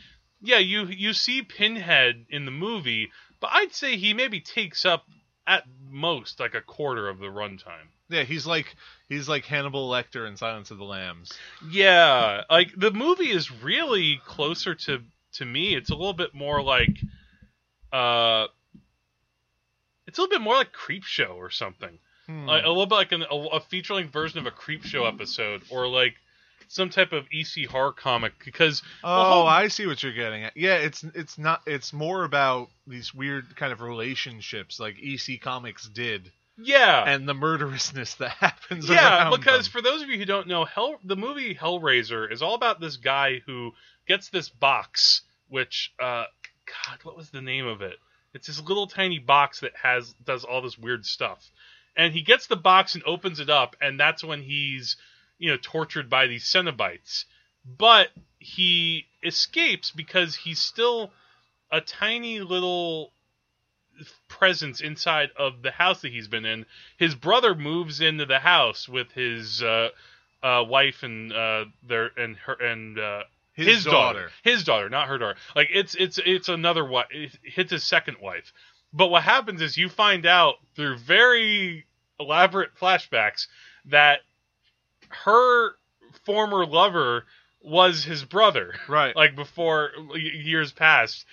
[0.43, 5.05] Yeah, you you see Pinhead in the movie, but I'd say he maybe takes up
[5.45, 7.89] at most like a quarter of the runtime.
[8.11, 8.75] Yeah, he's like
[9.09, 11.31] he's like Hannibal Lecter in Silence of the Lambs.
[11.69, 15.01] Yeah, like the movie is really closer to
[15.33, 15.75] to me.
[15.75, 16.99] It's a little bit more like
[17.93, 18.47] uh
[20.07, 21.99] it's a little bit more like Creepshow or something.
[22.27, 22.45] Hmm.
[22.45, 25.63] Like, a little bit like an, a, a feature length version of a Creepshow episode
[25.69, 26.15] or like
[26.67, 30.55] some type of EC horror comic because Oh, whole- I see what you're getting at.
[30.55, 35.87] Yeah, it's it's not it's more about these weird kind of relationships like EC Comics
[35.87, 39.71] did yeah, and the murderousness that happens yeah, because them.
[39.71, 42.97] for those of you who don't know, Hell, the movie Hellraiser is all about this
[42.97, 43.71] guy who
[44.07, 46.25] gets this box, which, uh,
[46.65, 47.97] God, what was the name of it?
[48.33, 51.51] It's this little tiny box that has does all this weird stuff,
[51.97, 54.95] and he gets the box and opens it up, and that's when he's,
[55.37, 57.25] you know, tortured by these Cenobites.
[57.65, 58.09] But
[58.39, 61.11] he escapes because he's still
[61.71, 63.13] a tiny little
[64.27, 66.65] presence inside of the house that he's been in.
[66.97, 69.89] His brother moves into the house with his uh,
[70.43, 74.31] uh, wife and uh, their and her and uh, his, daughter.
[74.43, 75.37] his daughter, not her daughter.
[75.55, 77.07] Like it's it's it's another wife.
[77.11, 78.53] It's his second wife.
[78.93, 81.85] But what happens is you find out through very
[82.19, 83.47] elaborate flashbacks
[83.85, 84.19] that
[85.09, 85.71] her
[86.25, 87.25] former lover
[87.61, 89.15] was his brother, Right.
[89.15, 91.25] like before years passed,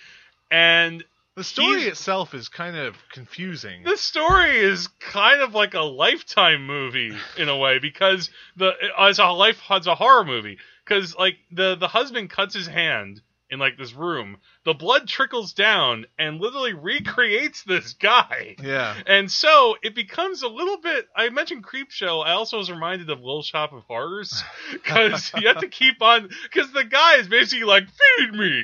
[0.51, 1.03] and
[1.39, 3.83] the story he's- itself is kind of confusing.
[3.83, 9.19] this story is kind of like a lifetime movie in a way because the as
[9.19, 13.59] a life as a horror movie because like the the husband cuts his hand in
[13.59, 18.95] like this room the blood trickles down and literally recreates this guy Yeah.
[19.07, 21.07] and so it becomes a little bit.
[21.15, 22.25] I mentioned Creepshow.
[22.25, 26.29] I also was reminded of Little Shop of Horrors because you have to keep on
[26.43, 27.85] because the guy is basically like
[28.17, 28.63] feed me,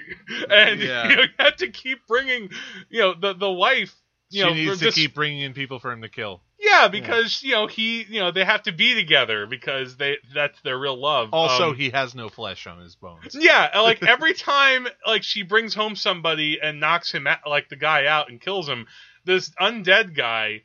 [0.50, 1.10] and Yeah.
[1.10, 2.50] you, know, you have to keep bringing,
[2.90, 3.94] you know, the the wife.
[4.36, 6.42] You she know, needs to keep bringing in people for him to kill.
[6.60, 10.60] yeah, because you know he, you know, they have to be together because they that's
[10.62, 11.30] their real love.
[11.32, 13.36] Also, Um, he has no flesh on his bones.
[13.40, 17.76] yeah, like every time like she brings home somebody and knocks him out, like the
[17.76, 18.88] guy out and kills him,
[19.24, 20.62] this undead guy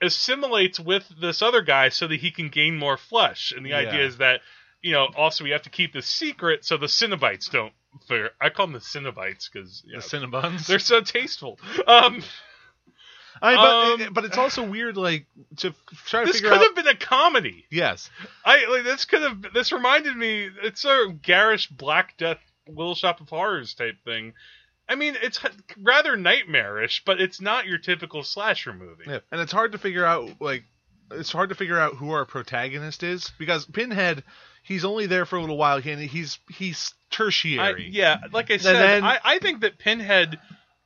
[0.00, 3.52] assimilates with this other guy so that he can gain more flesh.
[3.56, 4.40] And the idea is that
[4.80, 7.72] you know also we have to keep the secret so the Cinnabites don't.
[8.08, 8.30] Figure.
[8.40, 10.66] I call them the Cinnabites because you The Cinnabons.
[10.66, 11.58] they're so tasteful.
[11.86, 12.22] Um,
[13.40, 15.26] I, but, um, but it's also weird, like
[15.58, 15.74] to
[16.06, 16.64] try to figure out this figure could out.
[16.64, 17.64] have been a comedy.
[17.70, 18.10] Yes,
[18.44, 23.20] I like this could have this reminded me it's a garish Black Death Little Shop
[23.20, 24.34] of Horrors type thing.
[24.88, 25.40] I mean, it's
[25.80, 29.04] rather nightmarish, but it's not your typical slasher movie.
[29.06, 29.20] yeah.
[29.30, 30.64] and it's hard to figure out like
[31.10, 34.24] it's hard to figure out who our protagonist is because Pinhead,
[34.62, 37.88] he's only there for a little while, and he's he's I, tertiary.
[37.90, 40.38] yeah, like I said, then- I, I think that Pinhead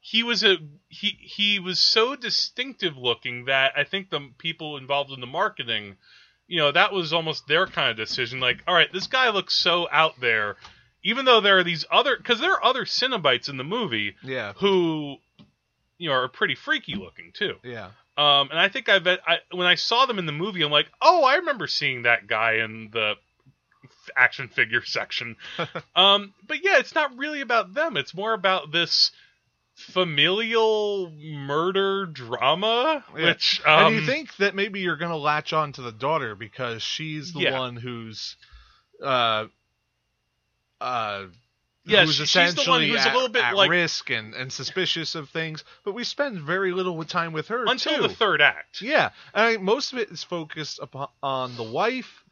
[0.06, 5.10] he was a he he was so distinctive looking that I think the people involved
[5.10, 5.96] in the marketing,
[6.46, 8.38] you know, that was almost their kind of decision.
[8.38, 10.58] Like, all right, this guy looks so out there,
[11.02, 14.52] even though there are these other because there are other Cinnabites in the movie yeah,
[14.58, 15.16] who
[15.98, 17.54] you know are pretty freaky looking too.
[17.64, 17.90] yeah.
[18.16, 20.70] Um, and I think I bet I, when I saw them in the movie, I'm
[20.70, 23.14] like, oh, I remember seeing that guy in the
[23.84, 25.34] f- action figure section.
[25.96, 27.96] um, but yeah, it's not really about them.
[27.96, 29.10] It's more about this
[29.76, 33.24] familial murder drama, Yeah.
[33.26, 36.82] which um, and you think that maybe you're gonna latch on to the daughter because
[36.82, 37.58] she's the Yeah.
[37.58, 38.36] one who's,
[39.02, 39.46] uh,
[40.80, 41.24] uh.
[41.88, 44.34] Yeah, who's she- she's the one essentially who's a little bit at like- risk and,
[44.34, 48.02] and suspicious of things, but we spend very little time with her until too.
[48.02, 48.82] the third act.
[48.82, 52.24] Yeah, I mean, most of it is focused upon on the wife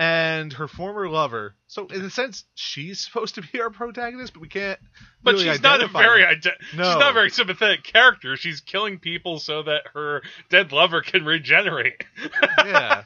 [0.00, 1.54] and her former lover.
[1.66, 4.80] So in a sense, she's supposed to be our protagonist, but we can't.
[5.22, 6.42] But really she's not a very ide-
[6.74, 6.84] No.
[6.84, 8.34] she's not a very sympathetic character.
[8.38, 12.02] She's killing people so that her dead lover can regenerate.
[12.64, 13.02] Yeah.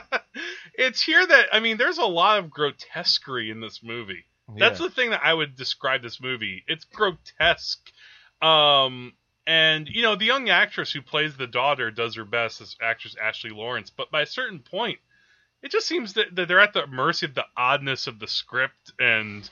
[0.74, 4.24] it's here that I mean, there's a lot of grotesquerie in this movie.
[4.56, 6.64] That's the thing that I would describe this movie.
[6.66, 7.92] It's grotesque.
[8.42, 9.12] Um
[9.46, 13.14] and you know, the young actress who plays the daughter does her best as actress
[13.22, 14.98] Ashley Lawrence, but by a certain point
[15.62, 18.92] it just seems that, that they're at the mercy of the oddness of the script
[18.98, 19.48] and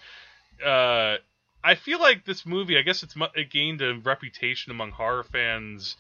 [0.65, 1.17] uh
[1.65, 5.97] I feel like this movie, I guess it's it gained a reputation among horror fans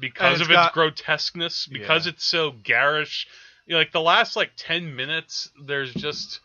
[0.00, 2.12] because it's of its got- grotesqueness, because Yeah.
[2.12, 3.26] it's so garish.
[3.66, 6.38] You know, like the last like ten minutes, there's just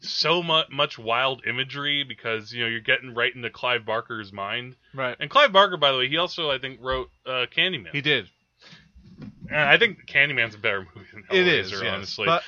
[0.00, 4.74] so much much wild imagery because you know you're getting right into Clive Barker's mind.
[4.94, 5.16] right.
[5.20, 7.92] And Clive Barker, by the way, he also I think wrote uh, Candyman.
[7.92, 8.28] He did.
[9.48, 11.82] and I think Candyman's a better movie Hellraiser, It is, yes.
[11.86, 12.26] honestly.
[12.26, 12.42] But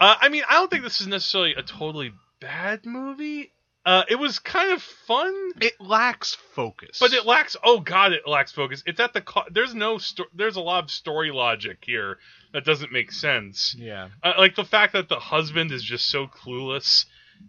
[0.00, 3.52] Uh, I mean, I don't think this is necessarily a totally bad movie.
[3.84, 6.98] Uh, it was kind of fun, it lacks focus.
[7.00, 7.56] but it lacks.
[7.64, 8.82] Oh God, it lacks focus.
[8.86, 9.22] It's at the.
[9.22, 9.96] Co- there's no.
[9.98, 12.18] Sto- there's a lot of story logic here
[12.52, 13.74] that doesn't make sense.
[13.78, 14.08] yeah.
[14.22, 17.06] Uh, like the fact that the husband is just so clueless.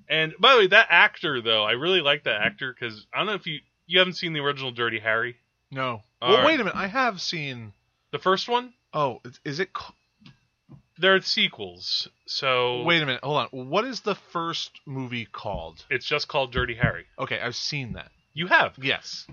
[0.08, 3.28] And by the way, that actor though, I really like that actor because I don't
[3.28, 5.36] know if you you haven't seen the original Dirty Harry,
[5.72, 6.04] No.
[6.22, 6.45] All well, right.
[6.45, 6.76] wait a minute.
[6.76, 7.74] I have seen.
[8.12, 8.74] the first one.
[8.93, 9.69] Oh, is it?
[11.00, 13.70] They're sequels, so Wait a minute, hold on.
[13.70, 15.84] What is the first movie called?
[15.90, 17.06] it's just called Dirty Harry.
[17.18, 18.12] Okay, I've seen that.
[18.34, 19.26] You have Yes.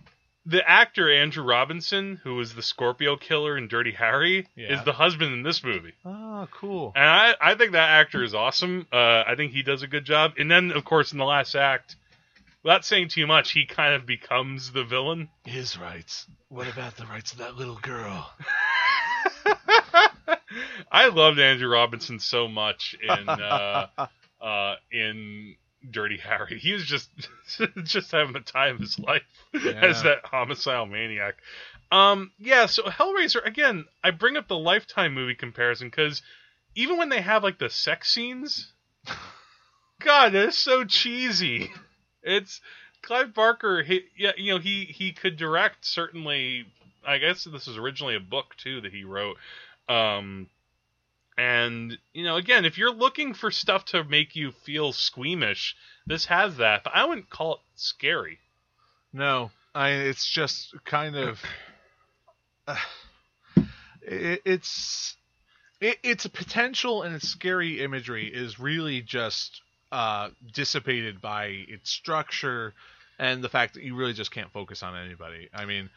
[0.46, 4.78] the actor Andrew Robinson, who was the Scorpio killer in Dirty Harry, Yeah.
[4.78, 5.92] is the husband in this movie.
[6.04, 6.92] Oh, cool.
[6.94, 8.86] And I, I think that actor is awesome.
[8.92, 10.34] Uh, I think he does a good job.
[10.38, 11.96] And then, of course, in the last act,
[12.62, 15.28] without saying too much, he kind of becomes the villain.
[15.44, 16.28] His rights.
[16.48, 18.30] What about the rights of that little girl?
[20.90, 23.86] I loved Andrew Robinson so much in uh,
[24.40, 25.56] uh, in
[25.90, 26.58] Dirty Harry.
[26.58, 27.10] He was just
[27.84, 29.22] just having the time of his life
[29.54, 31.36] as that homicidal maniac.
[31.90, 32.66] Um, yeah.
[32.66, 33.84] So Hellraiser again.
[34.02, 36.22] I bring up the Lifetime movie comparison because
[36.74, 38.72] even when they have like the sex scenes,
[40.00, 41.70] God, it's so cheesy.
[42.22, 42.60] It's
[43.02, 43.82] Clive Barker.
[43.82, 46.66] He, yeah, you know he he could direct certainly.
[47.06, 49.36] I guess this was originally a book too that he wrote.
[49.88, 50.48] Um,
[51.38, 56.26] and you know, again, if you're looking for stuff to make you feel squeamish, this
[56.26, 56.84] has that.
[56.84, 58.38] But I wouldn't call it scary.
[59.12, 59.90] No, I.
[59.90, 61.40] It's just kind of.
[64.02, 65.16] it, it's
[65.80, 69.60] it, its potential and its scary imagery is really just
[69.92, 72.74] uh, dissipated by its structure
[73.18, 75.48] and the fact that you really just can't focus on anybody.
[75.54, 75.90] I mean,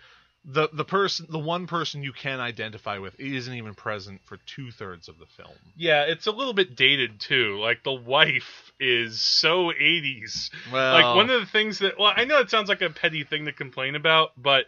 [0.51, 4.71] the the person, the one person you can identify with, isn't even present for two
[4.71, 5.55] thirds of the film.
[5.77, 7.59] Yeah, it's a little bit dated too.
[7.59, 10.49] Like the wife is so 80s.
[10.71, 13.23] Well, like one of the things that well, I know it sounds like a petty
[13.23, 14.65] thing to complain about, but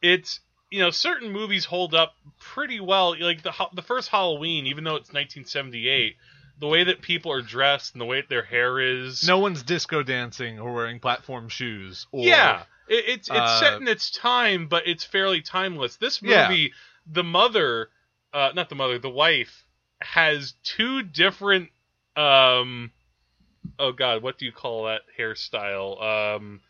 [0.00, 3.16] it's you know certain movies hold up pretty well.
[3.18, 6.14] Like the the first Halloween, even though it's 1978,
[6.60, 9.26] the way that people are dressed and the way that their hair is.
[9.26, 12.06] no one's disco dancing or wearing platform shoes.
[12.12, 12.62] Or, yeah,
[12.92, 15.96] it, it's it's uh, set in its time, but it's fairly timeless.
[15.96, 16.48] This Yeah.
[16.48, 16.72] movie,
[17.06, 17.88] the mother,
[18.32, 19.64] uh, not the mother, the wife,
[20.00, 21.70] has two different.
[22.16, 22.90] Um,
[23.78, 26.36] oh God, what do you call that hairstyle?
[26.36, 26.60] Um,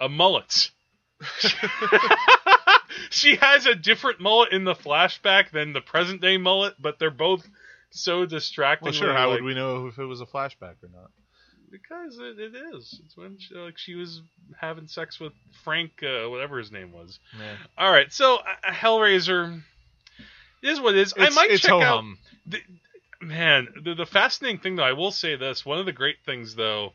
[0.00, 0.70] a mullet.
[3.10, 7.10] she has a different mullet in the flashback than the present day mullet, but they're
[7.10, 7.46] both
[7.90, 8.86] so distracting.
[8.86, 9.12] Well, sure.
[9.14, 11.10] How would we know if it was a flashback or not?
[11.70, 13.00] Because it, it is.
[13.04, 14.22] It's when she, like she was
[14.60, 15.32] having sex with
[15.64, 17.18] Frank, uh, whatever his name was.
[17.38, 17.54] Yeah.
[17.78, 19.62] All right, so uh, Hellraiser
[20.62, 21.14] is what it is.
[21.16, 21.82] I might it's check out.
[21.82, 22.18] ho-hum.
[23.22, 26.54] Man, the, the fascinating thing though, I will say this: one of the great things
[26.54, 26.92] though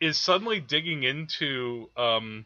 [0.00, 2.44] is suddenly digging into um,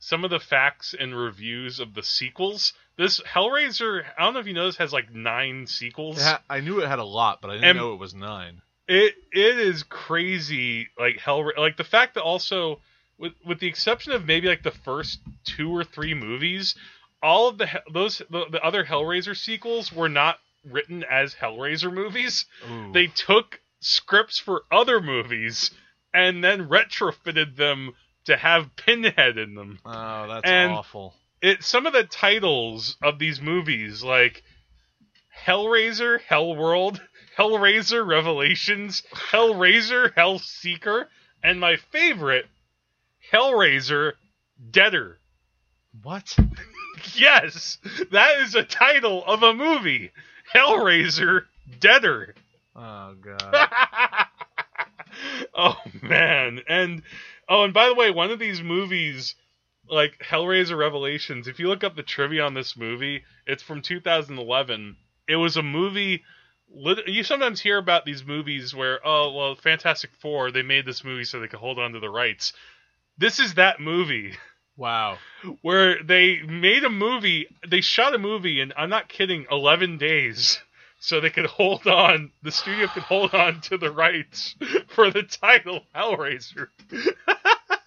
[0.00, 2.72] some of the facts and reviews of the sequels.
[2.98, 6.18] This Hellraiser, I don't know if you noticed, has like nine sequels.
[6.18, 8.12] It ha- I knew it had a lot, but I didn't And- know it was
[8.14, 8.60] nine.
[8.92, 12.80] It it is crazy, like hell, like the fact that also,
[13.18, 16.74] with with the exception of maybe like the first two or three movies,
[17.22, 22.46] all of the those the, the other Hellraiser sequels were not written as Hellraiser movies.
[22.68, 22.92] Ooh.
[22.92, 25.70] They took scripts for other movies
[26.12, 27.92] and then retrofitted them
[28.24, 29.78] to have Pinhead in them.
[29.84, 31.14] oh, that's and- awful.
[31.40, 34.42] It some of the titles of these movies like
[35.46, 37.00] Hellraiser, Hellworld,
[37.36, 41.06] Hellraiser Revelations, Hellraiser, Hellseeker,
[41.42, 42.46] and my favorite,
[43.32, 44.12] Hellraiser
[44.70, 45.18] Deader.
[46.02, 46.36] What?
[47.14, 47.78] Yes,
[48.10, 50.10] that is a title of a movie.
[50.54, 51.46] Hellraiser
[51.78, 52.34] Deader.
[52.76, 53.54] Oh god.
[55.54, 57.02] oh man, and
[57.48, 59.34] oh, and by the way, one of these movies,
[59.88, 64.96] like Hellraiser Revelations, if you look up the trivia on this movie, it's from 2011.
[65.28, 66.22] It was a movie.
[66.72, 71.24] You sometimes hear about these movies where, oh well, Fantastic Four, they made this movie
[71.24, 72.52] so they could hold on to the rights.
[73.18, 74.34] This is that movie
[74.76, 75.18] wow.
[75.62, 80.60] where they made a movie, they shot a movie in, I'm not kidding, 11 days.
[81.02, 84.54] So they could hold on, the studio could hold on to the rights
[84.88, 86.68] for the title Hellraiser.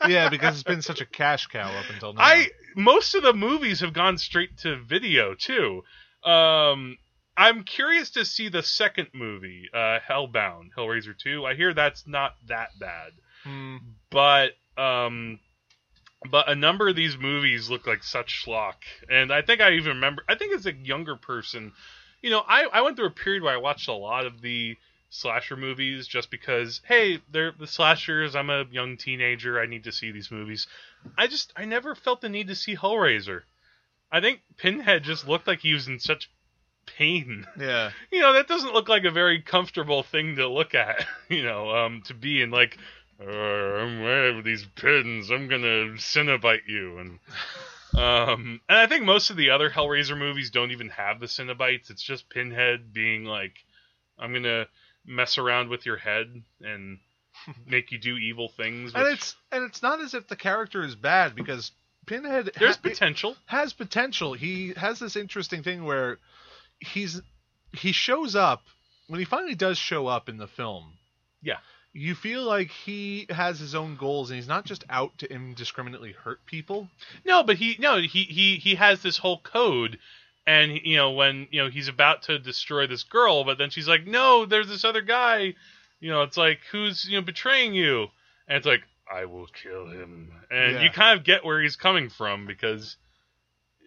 [0.08, 2.24] Yeah, because it's been such a cash cow up until now.
[2.24, 5.84] I most of the movies have gone straight to video too.
[6.24, 6.98] Um,
[7.36, 11.46] I'm curious to see the second movie, uh, Hellbound, Hellraiser 2.
[11.46, 13.14] I hear that's not that bad.
[13.44, 13.78] Hmm.
[14.10, 15.40] but um
[16.32, 18.76] but a number of these movies look like such schlock
[19.10, 21.74] and i think i even remember i think as a younger person
[22.22, 24.78] you know i i went through a period where i watched a lot of the
[25.10, 29.92] slasher movies just because hey they're the slashers i'm a young teenager i need to
[29.92, 30.66] see these movies
[31.18, 33.42] i just i never felt the need to see hellraiser
[34.10, 36.30] i think pinhead just looked like he was in such
[36.86, 37.92] pain Yeah.
[38.12, 41.70] you know that doesn't look like a very comfortable thing to look at you know
[41.72, 42.78] um to be in like
[43.22, 47.20] uh, i'm these pins i'm gonna Cenobite you and
[47.96, 51.90] um and i think most of the other hellraiser movies don't even have the Cenobites
[51.90, 53.54] it's just pinhead being like
[54.20, 54.68] I'm gonna
[55.06, 57.00] mess around with your head and
[57.66, 58.94] make you do evil things.
[58.94, 61.72] and it's and it's not as if the character is bad because
[62.06, 63.36] Pinhead there's ha- potential.
[63.46, 64.34] has potential.
[64.34, 66.20] He has this interesting thing where
[66.84, 67.22] he's
[67.72, 68.64] he shows up
[69.08, 70.94] when he finally does show up in the film.
[71.42, 71.58] Yeah.
[71.96, 76.12] You feel like he has his own goals and he's not just out to indiscriminately
[76.14, 76.88] hurt people.
[77.26, 80.00] No, but he no he he he has this whole code,
[80.48, 83.88] and you know when you know he's about to destroy this girl, but then she's
[83.88, 85.54] like, no, there's this other guy.
[86.00, 88.08] You know, it's like who's you know betraying you,
[88.48, 88.82] and it's like
[89.12, 90.82] I will kill him, and Yeah.
[90.84, 92.98] you kind of get where he's coming from because.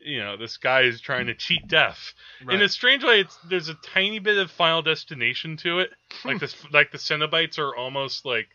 [0.06, 2.14] You know, this guy is trying to cheat death.
[2.48, 5.90] In a strange way, it's there's a tiny bit of Final Destination to it.
[6.24, 8.48] Like this, like the Cenobites are almost like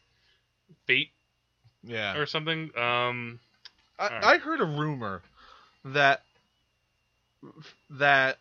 [0.88, 1.12] Fate
[1.84, 2.18] yeah.
[2.18, 2.72] or something.
[2.76, 3.40] Um,
[4.00, 4.24] I, Alright.
[4.24, 5.22] I heard a rumor
[5.86, 6.24] that
[7.92, 8.38] that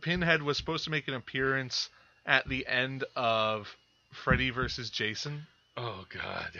[0.00, 1.90] Pinhead was supposed to make an appearance
[2.24, 3.76] at the end of
[4.12, 5.46] Freddy versus Jason.
[5.76, 6.50] oh God,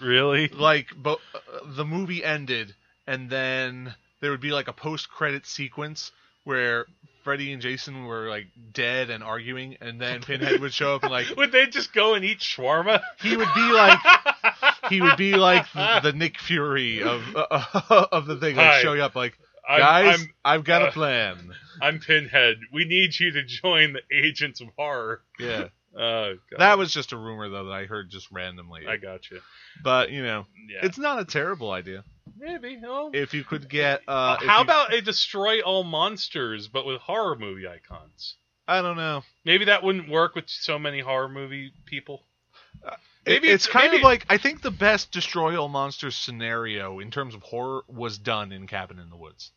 [0.00, 0.48] really?
[0.48, 2.74] Like, but uh, the movie ended,
[3.06, 6.12] and then there would be like a post-credit sequence
[6.44, 6.86] where
[7.24, 11.10] Freddy and Jason were like dead and arguing, and then Pinhead would show up and
[11.10, 13.02] like Would they just go and eat shawarma?
[13.20, 13.98] he would be like
[14.88, 18.80] he would be like the, the Nick Fury of uh, of the thing, like Hi.
[18.82, 19.36] showing up like
[19.68, 21.52] I'm, guys, I'm, I've got uh, a plan.
[21.82, 22.58] I'm Pinhead.
[22.72, 25.22] We need you to join the Agents of Horror.
[25.40, 28.86] Yeah, Oh, that was just a rumor though that I heard just randomly.
[28.86, 29.40] I got you.
[29.82, 32.04] But you know, Yeah, it's not a terrible idea
[32.38, 32.78] maybe.
[32.82, 34.02] Well, if you could get.
[34.08, 38.36] Uh, uh how you- about a destroy all monsters, but with horror movie icons?
[38.68, 39.22] I don't know.
[39.44, 42.22] Maybe that wouldn't work with so many horror movie people.
[42.84, 42.90] Uh,
[43.24, 46.16] it- Maybe it's, it's- kind maybe- of like I think the best destroy all monsters
[46.16, 49.50] scenario in terms of horror was done in Cabin in the Woods.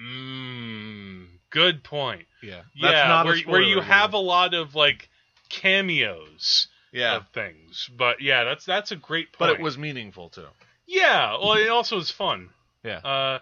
[0.00, 1.26] Mmm.
[1.50, 2.26] Good point.
[2.42, 5.08] Yeah, yeah, not a where, where you have a lot of like
[5.48, 7.88] cameos yeah, of things.
[7.96, 9.38] But yeah, that's that's a great point.
[9.38, 10.46] but it was meaningful too.
[10.86, 12.50] Yeah, well, it also was fun.
[12.82, 12.98] Yeah.
[12.98, 13.38] Uh,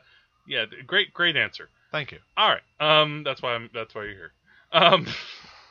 [0.46, 1.68] yeah, great, great answer.
[1.90, 2.18] Thank you.
[2.36, 2.62] All right.
[3.02, 3.68] Um, that's why I'm.
[3.74, 4.32] That's why you're here.
[4.72, 5.06] Um,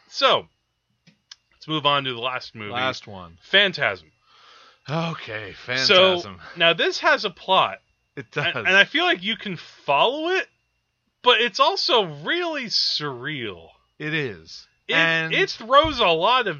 [0.07, 0.47] so
[1.55, 2.71] let's move on to the last movie.
[2.71, 3.37] Last one.
[3.41, 4.11] Phantasm.
[4.89, 6.41] Okay, So phantasm.
[6.57, 7.79] now this has a plot,
[8.15, 8.47] it does.
[8.55, 10.47] and, and I feel like you can follow it,
[11.23, 13.69] but it's also really surreal.
[13.99, 14.67] it is.
[14.87, 16.57] It, and it throws a lot of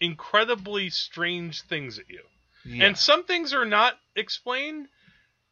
[0.00, 2.22] incredibly strange things at you.
[2.64, 2.86] Yeah.
[2.86, 4.88] And some things are not explained,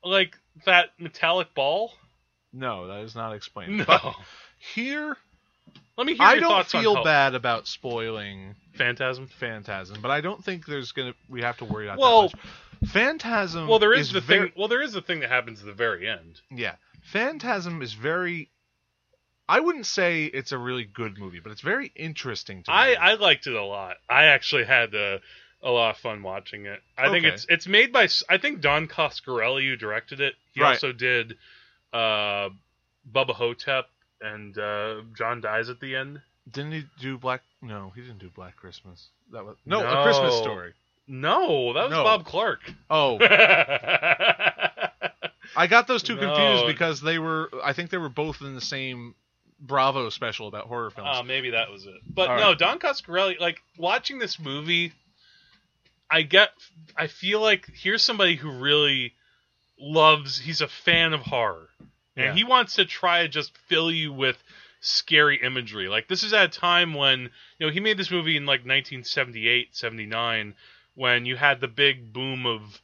[0.04, 0.36] like
[0.66, 1.92] that metallic ball.
[2.52, 3.78] no, that is not explained.
[3.78, 3.84] No.
[3.86, 4.02] But
[4.74, 5.16] here,
[5.96, 7.04] Let me hear I your don't thoughts on feel Hulk.
[7.04, 9.28] bad about spoiling Phantasm.
[9.40, 12.90] Phantasm, but I don't think there's gonna we have to worry about Well- that much.
[12.92, 13.66] Phantasm.
[13.66, 14.52] Well, there is, the ver- thing.
[14.56, 16.40] Well, there is the thing that happens at the very end.
[16.48, 16.76] Yeah,
[17.12, 18.50] Phantasm is very.
[19.48, 22.96] I wouldn't say it's a really good movie, but it's very interesting to I me.
[22.96, 23.96] I liked it a lot.
[24.08, 25.18] I actually had a,
[25.62, 26.80] a lot of fun watching it.
[26.96, 30.34] I think it's it's made by I think Don Coscarelli who directed it.
[30.52, 30.70] He Right.
[30.74, 31.36] also did
[31.92, 32.50] uh,
[33.12, 33.86] Bubba Ho-Tep
[34.20, 36.20] and uh, John dies at the end.
[36.50, 37.42] Didn't he do Black?
[37.60, 39.08] No, he didn't do Black Christmas.
[39.32, 40.00] That was no, No.
[40.00, 40.72] a Christmas story.
[41.06, 42.04] No, that was No.
[42.04, 42.60] Bob Clark.
[42.90, 43.18] Oh,
[45.56, 47.50] I got those two confused because they were.
[47.64, 49.14] I think they were both in the same
[49.60, 51.10] Bravo special about horror films.
[51.14, 51.94] Oh, maybe that was it.
[52.06, 52.58] But All no, right.
[52.58, 53.40] Don Coscarelli.
[53.40, 54.92] Like watching this movie,
[56.10, 56.50] I get.
[56.96, 59.14] I feel like here's somebody who really
[59.78, 60.38] loves.
[60.38, 61.68] He's a fan of horror,
[62.16, 62.34] and Yeah.
[62.34, 64.42] he wants to try to just fill you with
[64.80, 65.88] scary imagery.
[65.88, 68.60] Like this is at a time when you know he made this movie in like
[68.60, 70.54] 1978, 79,
[70.94, 72.80] when you had the big boom of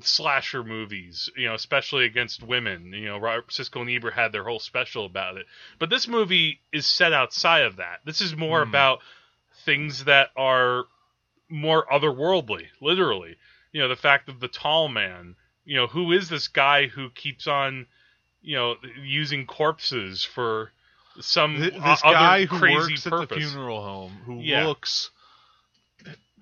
[0.00, 2.92] slasher movies, you know, especially against women.
[2.92, 5.46] You know, Robert Siskel and Ebert had their whole special about it.
[5.78, 8.00] But this movie is set outside of that.
[8.04, 8.70] This is more Hmm.
[8.70, 9.02] about
[9.64, 10.86] things that are
[11.48, 13.36] more otherworldly, literally.
[13.72, 15.36] You know, the fact of the tall man.
[15.64, 17.86] You know, who is this guy who keeps on,
[18.42, 20.70] you know, using corpses for
[21.20, 21.72] some this
[22.04, 23.22] other guy who crazy works purpose?
[23.22, 24.66] at the funeral home who Yeah.
[24.66, 25.10] looks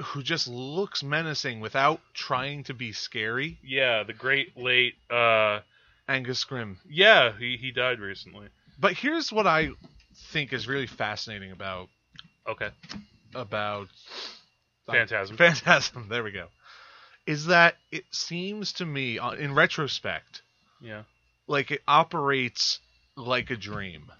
[0.02, 4.94] who just looks menacing without trying to be scary Yeah, the great late.
[5.10, 5.60] uh
[6.08, 8.48] Angus Scrimm Yeah, he he died recently.
[8.78, 9.68] but here's what i
[10.30, 11.88] think is really fascinating about
[12.48, 12.70] Okay,
[13.34, 13.88] about
[14.86, 15.36] Phantasm.
[15.36, 16.46] phantasm there we go
[17.26, 20.42] is that it seems to me uh, in retrospect
[20.80, 21.02] yeah.
[21.46, 22.80] like it operates
[23.16, 24.10] like a dream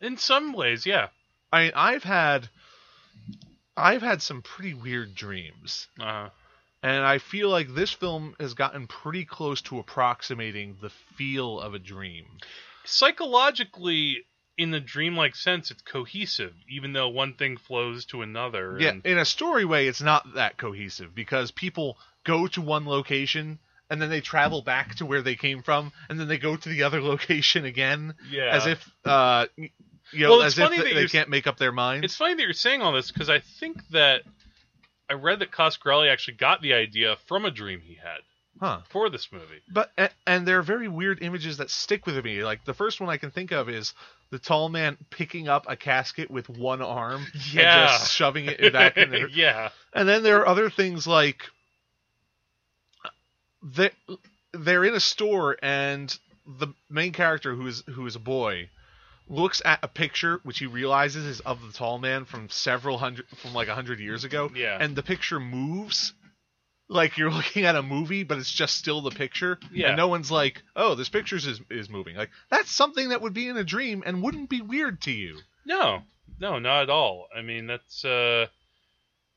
[0.00, 1.08] In some ways, yeah.
[1.52, 2.48] i mean i've had
[3.76, 6.28] i've had some pretty weird dreams Uh,
[6.82, 11.74] And I feel like this film has gotten pretty close to approximating the feel of
[11.74, 12.24] a dream.
[12.84, 14.24] psychologically,
[14.58, 18.76] in the dreamlike sense, it's cohesive, even though one thing flows to another.
[18.80, 22.86] Yeah, and- in a story way, it's not that cohesive because people go to one
[22.86, 23.58] location
[23.90, 26.68] and then they travel back to where they came from, and then they go to
[26.68, 28.48] the other location again, yeah.
[28.50, 29.70] as if uh, you
[30.14, 32.04] know, Well, as if they, they you're- can't make up their minds.
[32.04, 34.22] It's funny that you're saying all this because I think that
[35.10, 38.20] I read that Coscarelli actually got the idea from a dream he had
[38.62, 38.80] huh?
[38.90, 39.60] for this movie.
[39.68, 39.90] But
[40.26, 42.42] and there are very weird images that stick with me.
[42.44, 43.92] Like the first one I can think of is
[44.30, 47.82] the tall man picking up a casket with one arm Yeah.
[47.82, 49.28] and just shoving it back in there.
[49.32, 49.70] yeah.
[49.92, 51.42] And then there are other things like
[53.62, 53.90] they
[54.52, 56.16] they're in a store and
[56.58, 58.68] the main character who is who is a boy
[59.28, 63.24] looks at a picture which he realizes is of the tall man from several hundred
[63.40, 64.76] from like a hundred years ago Yeah.
[64.80, 66.12] and the picture moves
[66.92, 69.88] like you're looking at a movie but it's just still the picture Yeah.
[69.88, 73.34] and no one's like oh this picture is is moving like that's something that would
[73.34, 76.02] be in a dream and wouldn't be weird to you No,
[76.40, 77.28] no, not at all.
[77.36, 78.04] I mean, that's.
[78.04, 78.46] uh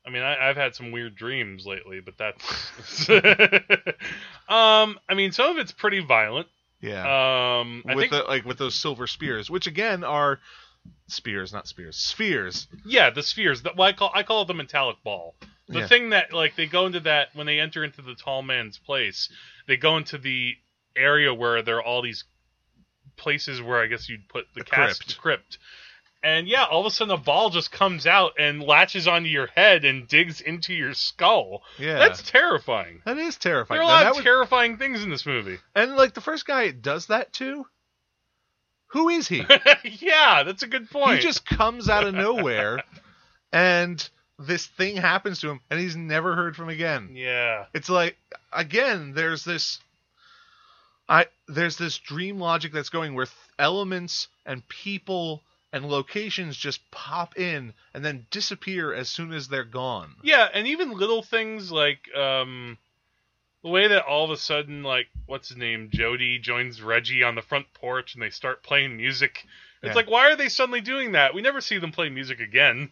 [0.04, 3.08] I mean, I, I've had some weird dreams lately, but that's.
[4.48, 6.46] um, I mean, some of it's pretty violent.
[6.80, 10.38] yeah Um, I with think, the like with those silver spears, which again are
[11.08, 12.68] spears, not spears, spheres.
[12.84, 13.62] yeah, the spheres.
[13.62, 15.34] The, well, I call I call it the metallic ball.
[15.68, 15.86] The Yeah.
[15.88, 19.28] thing that like they go into that when they enter into the tall man's place,
[19.66, 20.54] they go into the
[20.94, 22.24] area where there are all these
[23.16, 25.18] places where I guess you'd put the cast crypt.
[25.20, 25.58] crypt.
[26.22, 29.46] And yeah, all of a sudden a ball just comes out and latches onto your
[29.48, 31.62] head and digs into your skull.
[31.78, 33.02] Yeah, That's terrifying.
[33.04, 33.78] that is terrifying.
[33.78, 35.58] There are a lot of would- terrifying things in this movie.
[35.74, 37.66] and like the first guy does that too.
[38.88, 39.44] Who is he?
[39.84, 41.16] yeah, that's a good point.
[41.18, 42.82] he just comes out of nowhere,
[43.52, 44.08] and
[44.38, 47.10] this thing happens to him, and he's never heard from again.
[47.14, 48.16] yeah, It's like
[48.52, 49.80] again, there's this.
[51.08, 56.80] I there's this dream logic that's going where th- elements and people and locations just
[56.90, 60.14] pop in and then disappear as soon as they're gone.
[60.22, 62.76] yeah, and even little things like um,
[63.62, 67.34] the way that all of a sudden, like what's his name, Jody joins Reggie on
[67.36, 69.44] the front porch and they start playing music.
[69.82, 69.94] It's Yeah.
[69.94, 71.34] like, why are they suddenly doing that?
[71.34, 72.90] We never see them play music again.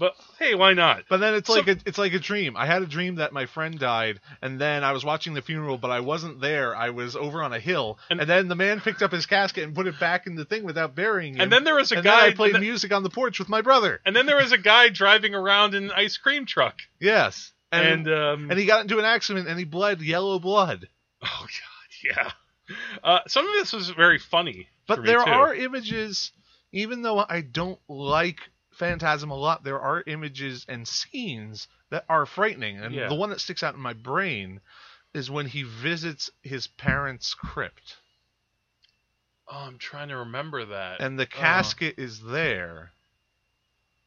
[0.00, 1.04] But hey, why not?
[1.10, 2.56] But then it's So- like a, it's like a dream.
[2.56, 5.76] I had a dream that my friend died, and then I was watching the funeral,
[5.76, 6.74] but I wasn't there.
[6.74, 9.62] I was over on a hill, And- and, then the man picked up his casket
[9.64, 11.42] and put it back in the thing without burying him.
[11.42, 12.20] And then there was a and guy.
[12.22, 14.00] then I played then, music on the porch with my brother.
[14.06, 18.06] and then there was a guy driving around in an ice cream truck, Yes, and
[18.08, 20.88] and um, and he got into an accident and he bled yellow blood.
[21.22, 22.30] oh god, yeah.
[23.04, 24.66] Uh, some of this was very funny.
[24.86, 25.30] But there too.
[25.30, 26.32] are images,
[26.72, 28.38] even though I don't like
[28.80, 32.78] Phantasm a lot, there are images and scenes that are frightening.
[32.80, 33.08] And Yeah.
[33.08, 34.60] the one that sticks out in my brain
[35.12, 37.98] is when he visits his parents' crypt.
[39.46, 41.00] Oh, I'm trying to remember that.
[41.00, 41.38] and the Oh.
[41.38, 42.92] casket is there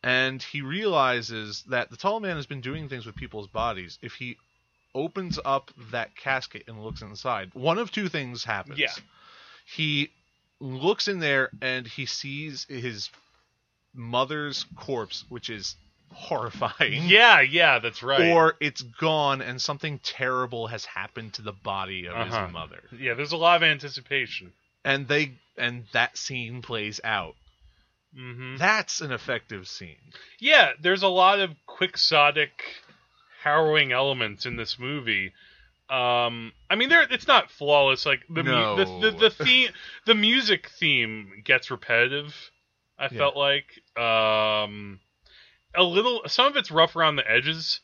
[0.01, 4.13] and he realizes that the tall man has been doing things with people's bodies if
[4.15, 4.37] he
[4.95, 8.93] opens up that casket and looks inside one of two things happens Yeah.
[9.65, 10.11] he
[10.59, 13.09] looks in there and he sees his
[13.93, 15.75] mother's corpse which is
[16.11, 18.31] horrifying Yeah, yeah, that's right.
[18.31, 22.45] or it's gone and something terrible has happened to the body of Uh-huh.
[22.45, 24.53] his mother yeah, there's a lot of anticipation.
[24.85, 27.35] and they and that scene plays out
[28.15, 29.97] hmm That's an effective scene.
[30.39, 32.61] Yeah, there's a lot of quixotic,
[33.41, 35.33] harrowing elements in this movie.
[35.89, 38.05] Um, I mean, there it's not flawless.
[38.05, 38.75] Like the mu- No.
[38.75, 39.69] the, the the theme,
[40.05, 42.35] the music theme gets repetitive.
[42.97, 43.17] I Yeah.
[43.17, 44.99] felt like um,
[45.75, 46.21] a little.
[46.27, 47.79] Some of it's rough around the edges.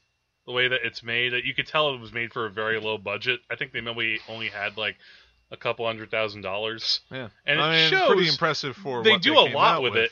[0.45, 2.80] The way that it's made, that you could tell it was made for a very
[2.80, 3.39] low budget.
[3.51, 4.95] I think they maybe only had like
[5.51, 7.01] a couple hundred thousand dollars.
[7.12, 9.76] Yeah, And it I mean, shows pretty impressive for they what do they a lot
[9.76, 10.12] out with, it.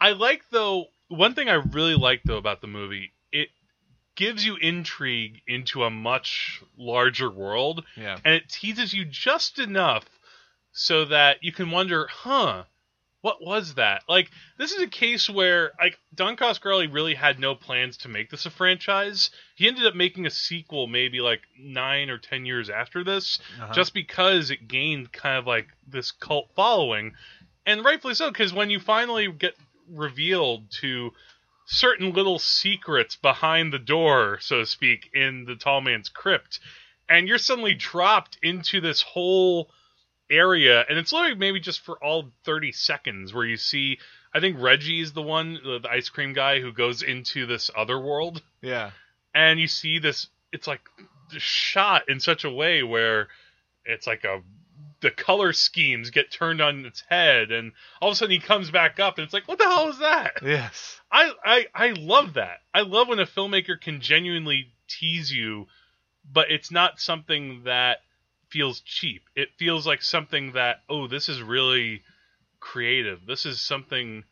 [0.00, 3.48] I like though one thing I really like though about the movie it
[4.14, 10.04] gives you intrigue into a much larger world Yeah, and it teases you just enough
[10.72, 12.64] so that you can wonder, huh,
[13.22, 14.02] what was that?
[14.08, 18.30] Like this is a case where like Don Coscarelli really had no plans to make
[18.30, 19.30] this a franchise.
[19.54, 23.72] He ended up making a sequel maybe like nine or ten years after this, Uh-huh.
[23.72, 27.14] just because it gained kind of like this cult following,
[27.64, 28.28] and rightfully so.
[28.30, 29.54] Because when you finally get
[29.88, 31.12] revealed to
[31.66, 36.58] certain little secrets behind the door, so to speak, in the tall man's crypt,
[37.08, 39.70] and you're suddenly dropped into this whole
[40.32, 43.98] area, and it's literally maybe just for all 30 seconds where you see.
[44.34, 47.70] I think Reggie is the one, the, the ice cream guy, who goes into this
[47.76, 48.92] other world yeah,
[49.34, 50.80] and you see this it's like
[51.32, 53.28] the shot in such a way where
[53.84, 54.40] it's like a
[55.00, 58.70] the color schemes get turned on its head, and all of a sudden he comes
[58.70, 60.34] back up, and it's like, what the hell is that?
[60.44, 61.00] Yes.
[61.10, 62.60] I, I I love that.
[62.72, 65.66] I love when a filmmaker can genuinely tease you,
[66.30, 67.98] but it's not something that
[68.52, 69.22] feels cheap.
[69.34, 72.02] It feels like something that oh, this is really
[72.60, 73.26] creative.
[73.26, 74.24] This is something.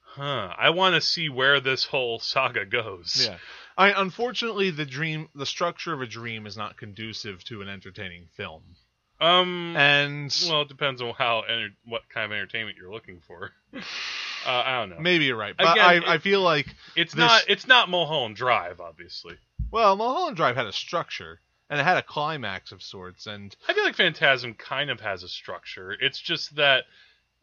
[0.00, 0.52] Huh.
[0.58, 3.26] I want to see where this whole saga goes.
[3.28, 3.38] Yeah.
[3.76, 8.28] I unfortunately the dream the structure of a dream is not conducive to an entertaining
[8.36, 8.62] film.
[9.20, 9.74] Um.
[9.76, 13.52] And well, it depends on how enter- what kind of entertainment you're looking for.
[13.74, 13.80] uh,
[14.46, 15.00] I don't know.
[15.00, 15.54] maybe you're right.
[15.56, 16.66] But Again, I, it- I feel like
[16.96, 17.42] It's this- not.
[17.48, 19.36] It's not Mulholland Drive, obviously.
[19.70, 21.40] well, Mulholland Drive had a structure
[21.72, 25.22] and it had a climax of sorts and I feel like Phantasm kind of has
[25.22, 25.96] a structure.
[25.98, 26.84] It's just that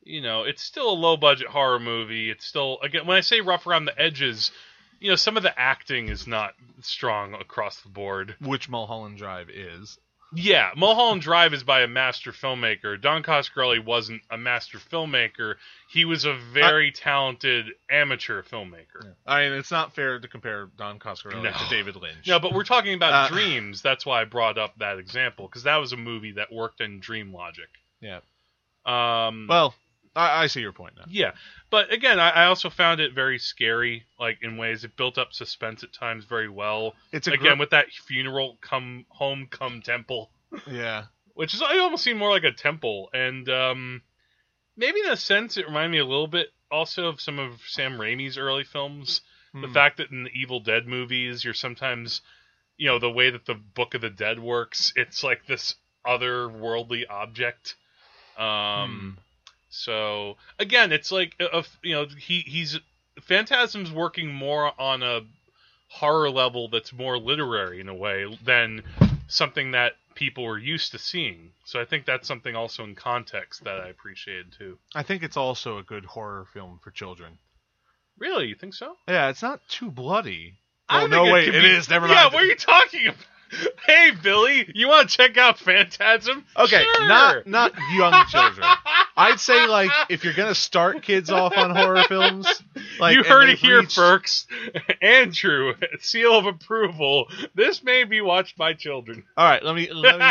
[0.03, 2.29] you know it's still a low budget horror movie.
[2.29, 4.51] It's still again when I say rough around the edges,
[4.99, 8.35] you know some of the acting is not strong across the board.
[8.39, 9.97] which Mulholland Drive is.
[10.33, 13.01] Yeah, Mulholland Drive is by a master filmmaker.
[13.01, 15.55] Don Coscarelli wasn't a master filmmaker.
[15.89, 19.15] He was a very talented amateur filmmaker.
[19.25, 21.51] I mean, it's not fair to compare Don Coscarelli No.
[21.51, 22.27] to David Lynch.
[22.27, 23.81] No, but we're talking about Uh, Dreams.
[23.81, 26.99] That's why I brought up that example because that was a movie that worked in
[26.99, 27.69] dream logic.
[27.99, 28.19] Yeah.
[28.85, 29.73] Um, Well,
[30.15, 31.05] I, I see your point now.
[31.07, 31.31] Yeah,
[31.69, 34.05] but again, I, I also found it very scary.
[34.19, 36.93] Like in ways, it built up suspense at times very well.
[37.11, 40.31] It's a again gr- with that funeral come home come temple,
[40.69, 41.05] yeah.
[41.33, 44.01] which is I almost seemed more like a temple, and um,
[44.75, 47.93] maybe in a sense it reminded me a little bit also of some of Sam
[47.93, 49.21] Raimi's early films.
[49.53, 49.73] The Hmm.
[49.73, 52.21] fact that in the Evil Dead movies, you're sometimes,
[52.77, 55.73] you know, the way that the Book of the Dead works, it's like this
[56.05, 57.75] otherworldly object.
[58.37, 59.21] Um, Hmm.
[59.69, 62.79] So again, it's like a, you know he he's
[63.21, 65.21] Phantasm's working more on a
[65.89, 68.83] horror level that's more literary in a way than
[69.27, 71.51] something that people were used to seeing.
[71.65, 74.77] So I think that's something also in context that I appreciated too.
[74.93, 77.37] I think it's also a good horror film for children.
[78.17, 78.97] Really, you think so?
[79.07, 80.55] Yeah, it's not too bloody.
[80.89, 81.89] Oh no, it wait, it be- is.
[81.89, 82.17] Never mind.
[82.17, 83.19] Yeah, what are you talking about?
[83.85, 86.45] Hey, Billy, you want to check out Phantasm?
[86.55, 87.07] Okay, Sure.
[87.07, 88.67] not not young children.
[89.17, 92.47] I'd say like if you're gonna start kids off on horror films,
[92.99, 94.45] like you heard it here, reached-.
[95.01, 97.27] Andrew, seal of approval.
[97.55, 99.23] This may be watched by children.
[99.35, 99.91] All right, let me.
[99.91, 100.25] Let me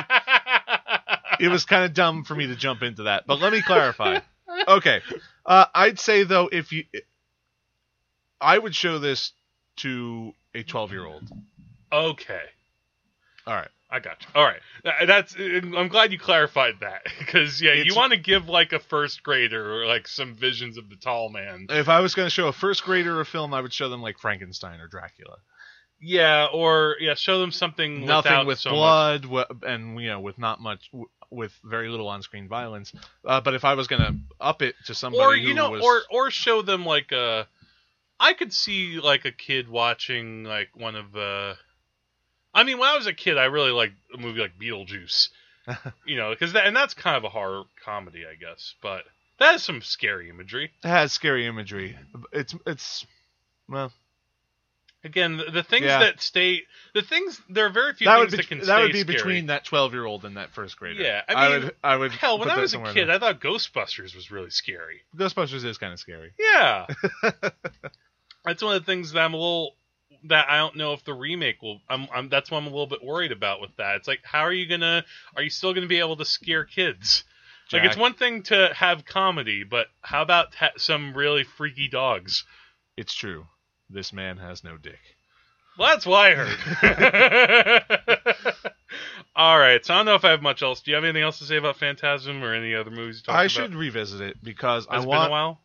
[1.40, 4.20] it was kind of dumb for me to jump into that, but let me clarify.
[4.66, 5.00] Okay,
[5.46, 6.84] uh, I'd say though if you,
[8.40, 9.32] I would show this
[9.76, 11.24] to a 12 year old.
[11.92, 12.42] okay,
[13.48, 13.68] All right.
[13.90, 14.28] I got you.
[14.34, 15.34] All right, uh, that's.
[15.34, 19.22] Uh, I'm glad you clarified that because yeah, you want to give like a first
[19.22, 21.68] grader or like some visions of the tall man.
[21.70, 24.02] If I was going to show a first grader a film, I would show them
[24.02, 25.38] like Frankenstein or Dracula.
[26.00, 30.38] Yeah, or yeah, show them something Nothing with so blood w- and you know with
[30.38, 30.90] not much
[31.30, 32.92] with very little on-screen violence.
[33.24, 35.82] Uh, but if I was going to up it to somebody or you know was,
[35.82, 37.48] or or show them like a
[38.20, 41.54] i could see like a kid watching like one of the
[42.54, 45.28] i mean when i was a kid i really liked a movie like beetlejuice
[46.06, 49.04] you know because that and that's kind of a horror comedy i guess but
[49.38, 51.96] that has some scary imagery it has scary imagery.
[52.32, 53.06] It's it's
[53.68, 53.92] well
[55.04, 56.00] again the, the things Yeah.
[56.00, 56.62] that stay
[56.94, 59.00] the things there are very few that things would be that can that would be
[59.02, 59.14] scary.
[59.16, 61.00] between that 12 year old and that first grader.
[61.00, 63.14] Yeah, I mean, would I would hell when i was a kid there.
[63.14, 66.32] i thought ghostbusters was really scary Ghostbusters is kind of scary.
[66.36, 66.86] Yeah.
[68.44, 69.76] that's one of the things that I'm a little
[70.24, 71.80] that I don't know if the remake will.
[71.88, 73.96] I'm, I'm that's what I'm a little bit worried about with that.
[73.96, 75.04] It's like, how are you gonna?
[75.36, 77.24] Are you still gonna be able to scare kids?
[77.70, 82.44] Like, it's one thing to have comedy, but how about ha- some really freaky dogs?
[82.96, 83.46] It's true.
[83.90, 84.98] This man has no dick.
[85.78, 87.84] Well, that's what I heard.
[89.36, 90.80] All right, so I don't know if I have much else.
[90.80, 93.50] Do you have anything else to say about Phantasm or any other movies I about?
[93.50, 95.58] should revisit it because Has I want.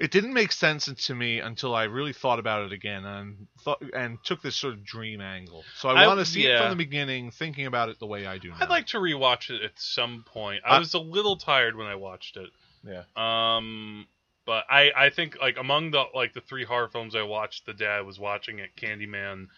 [0.00, 0.06] Been a while?
[0.06, 3.82] It didn't make sense to me until I really thought about it again and thought
[3.94, 5.64] and took this sort of dream angle.
[5.76, 8.26] So I, I- want to see it from the beginning, thinking about it the way
[8.26, 8.56] I do now.
[8.60, 10.62] I'd like to rewatch it at some point.
[10.66, 12.50] I I- was a little tired when I watched it.
[12.84, 13.02] Yeah.
[13.16, 14.06] Um,
[14.46, 17.74] but I I think like among the like the three horror films I watched, the
[17.74, 19.48] day I was watching it, Candyman,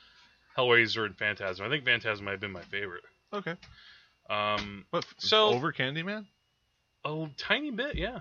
[0.59, 1.65] Hellraiser, and Phantasm.
[1.65, 3.05] I think Phantasm might have been my favorite.
[3.33, 3.55] Okay.
[4.29, 6.27] Um, But So- over Candyman?
[7.05, 8.21] a tiny bit, yeah.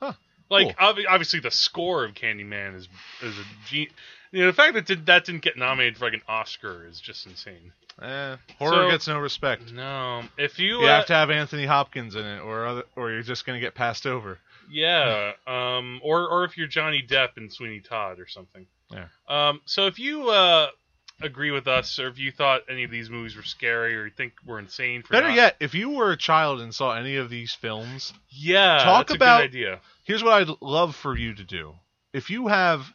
[0.00, 0.12] Huh,
[0.50, 2.88] Like obvi- obviously the score of Candyman is
[3.22, 3.42] is a
[3.72, 3.86] you
[4.32, 7.26] know the fact that did, that didn't get nominated for like an Oscar is just
[7.26, 7.72] insane.
[8.02, 9.72] Eh, horror So- gets no respect.
[9.72, 13.10] No, if you, You uh, have to have Anthony Hopkins in it, or other, or
[13.10, 14.38] you're just gonna get passed over.
[14.70, 18.66] Yeah, um, or or if you're Johnny Depp in Sweeney Todd or something.
[18.90, 19.06] Yeah.
[19.28, 20.68] Um, so if you uh,
[21.22, 24.10] agree with us, or if you thought any of these movies were scary, or you
[24.16, 27.16] think we're insane for Better not- yet, if you were a child and saw any
[27.16, 29.80] of these films, yeah, Talk that's about- a good idea.
[30.04, 31.74] here's what I'd love for you to do.
[32.12, 32.92] If you have,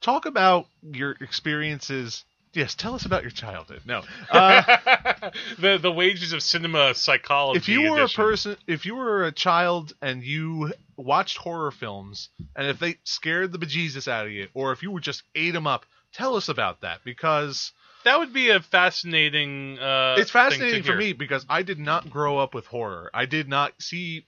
[0.00, 2.24] talk about your experiences.
[2.52, 3.82] Yes, tell us about your childhood.
[3.84, 7.58] No, uh, the the wages of cinema psychology.
[7.58, 8.20] if you were edition.
[8.20, 12.96] a person, if you were a child and you watched horror films, and if they
[13.04, 16.36] scared the bejesus out of you, or if you would just ate them up, tell
[16.36, 17.72] us about that because
[18.04, 19.78] that would be a fascinating.
[19.78, 23.10] Uh, it's fascinating for me because I did not grow up with horror.
[23.12, 24.24] I did not see,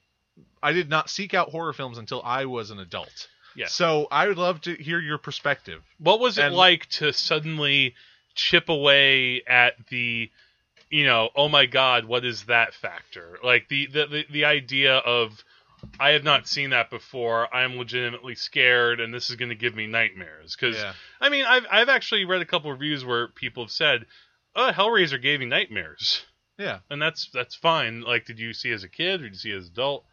[0.62, 3.28] I did not seek out horror films until I was an adult.
[3.56, 3.66] Yeah.
[3.66, 5.82] So I would love to hear your perspective.
[5.98, 7.94] What was it And- like to suddenly
[8.34, 10.30] chip away at the,
[10.88, 13.38] you know, oh my god, what is that factor?
[13.44, 15.44] Like the the the, the idea of
[15.98, 17.52] I have not seen that before.
[17.54, 20.56] I'm legitimately scared, and this is going to give me nightmares.
[20.56, 20.92] Because Yeah.
[21.20, 24.06] I mean, I've I've actually read a couple reviews where people have said,
[24.54, 26.24] "Oh, Hellraiser gave me nightmares,"
[26.58, 26.80] Yeah.
[26.90, 28.02] and that's that's fine.
[28.02, 30.04] Like, did you see as a kid or did you see as an adult?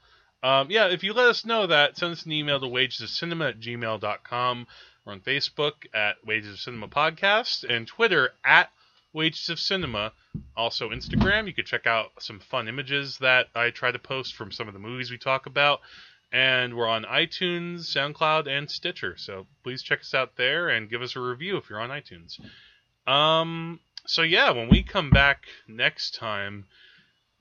[0.41, 3.59] Um, yeah, if you let us know that, send us an email to wagesofcinema at
[3.59, 4.67] gmail.com.
[5.05, 8.71] We're on Facebook at Wages of Cinema Podcast and Twitter at
[9.13, 10.13] Wages of Cinema.
[10.55, 11.47] Also Instagram.
[11.47, 14.73] You could check out some fun images that I try to post from some of
[14.73, 15.81] the movies we talk about.
[16.31, 19.15] And we're on iTunes, SoundCloud, and Stitcher.
[19.17, 22.39] So please check us out there and give us a review if you're on iTunes.
[23.07, 23.79] Um.
[24.05, 26.65] So yeah, when we come back next time,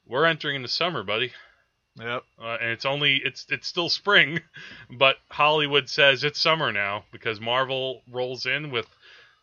[0.07, 1.33] we're entering into summer, buddy.
[2.01, 2.25] Yep.
[2.41, 4.41] Uh, and it's only it's it's still spring,
[4.91, 8.87] but Hollywood says it's summer now because Marvel rolls in with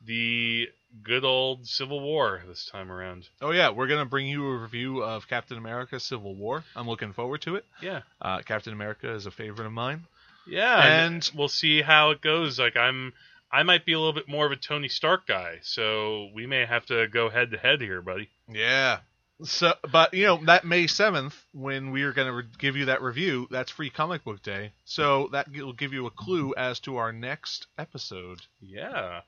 [0.06, 0.70] the
[1.03, 3.28] good old Civil War this time around.
[3.41, 6.64] Oh yeah, we're gonna bring you a review of Captain America: Civil War.
[6.76, 7.66] I'm looking forward to it.
[7.82, 10.06] Yeah, Uh, Captain America is a favorite of mine.
[10.47, 12.60] yeah, and, we'll see how it goes.
[12.60, 13.14] Like I'm,
[13.51, 16.66] I might be a little bit more of a Tony Stark guy, so we may
[16.66, 18.30] have to go head to head here, buddy.
[18.49, 18.99] Yeah.
[19.43, 22.86] So, but you know that May seventh, when we are going to re- give you
[22.86, 24.72] that review, that's Free Comic Book Day.
[24.86, 28.39] So that will give you a clue as to our next episode.
[28.62, 29.22] Yeah.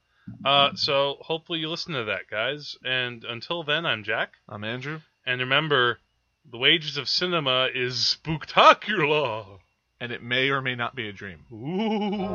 [0.46, 2.78] Uh, so hopefully you listen to that, guys.
[2.84, 4.34] And until then, I'm Jack.
[4.48, 6.00] I'm Andrew, And remember,
[6.50, 9.60] the wages of cinema is spooktacular.
[10.00, 11.40] and it may or may not be a dream.
[11.52, 12.28] Ooh.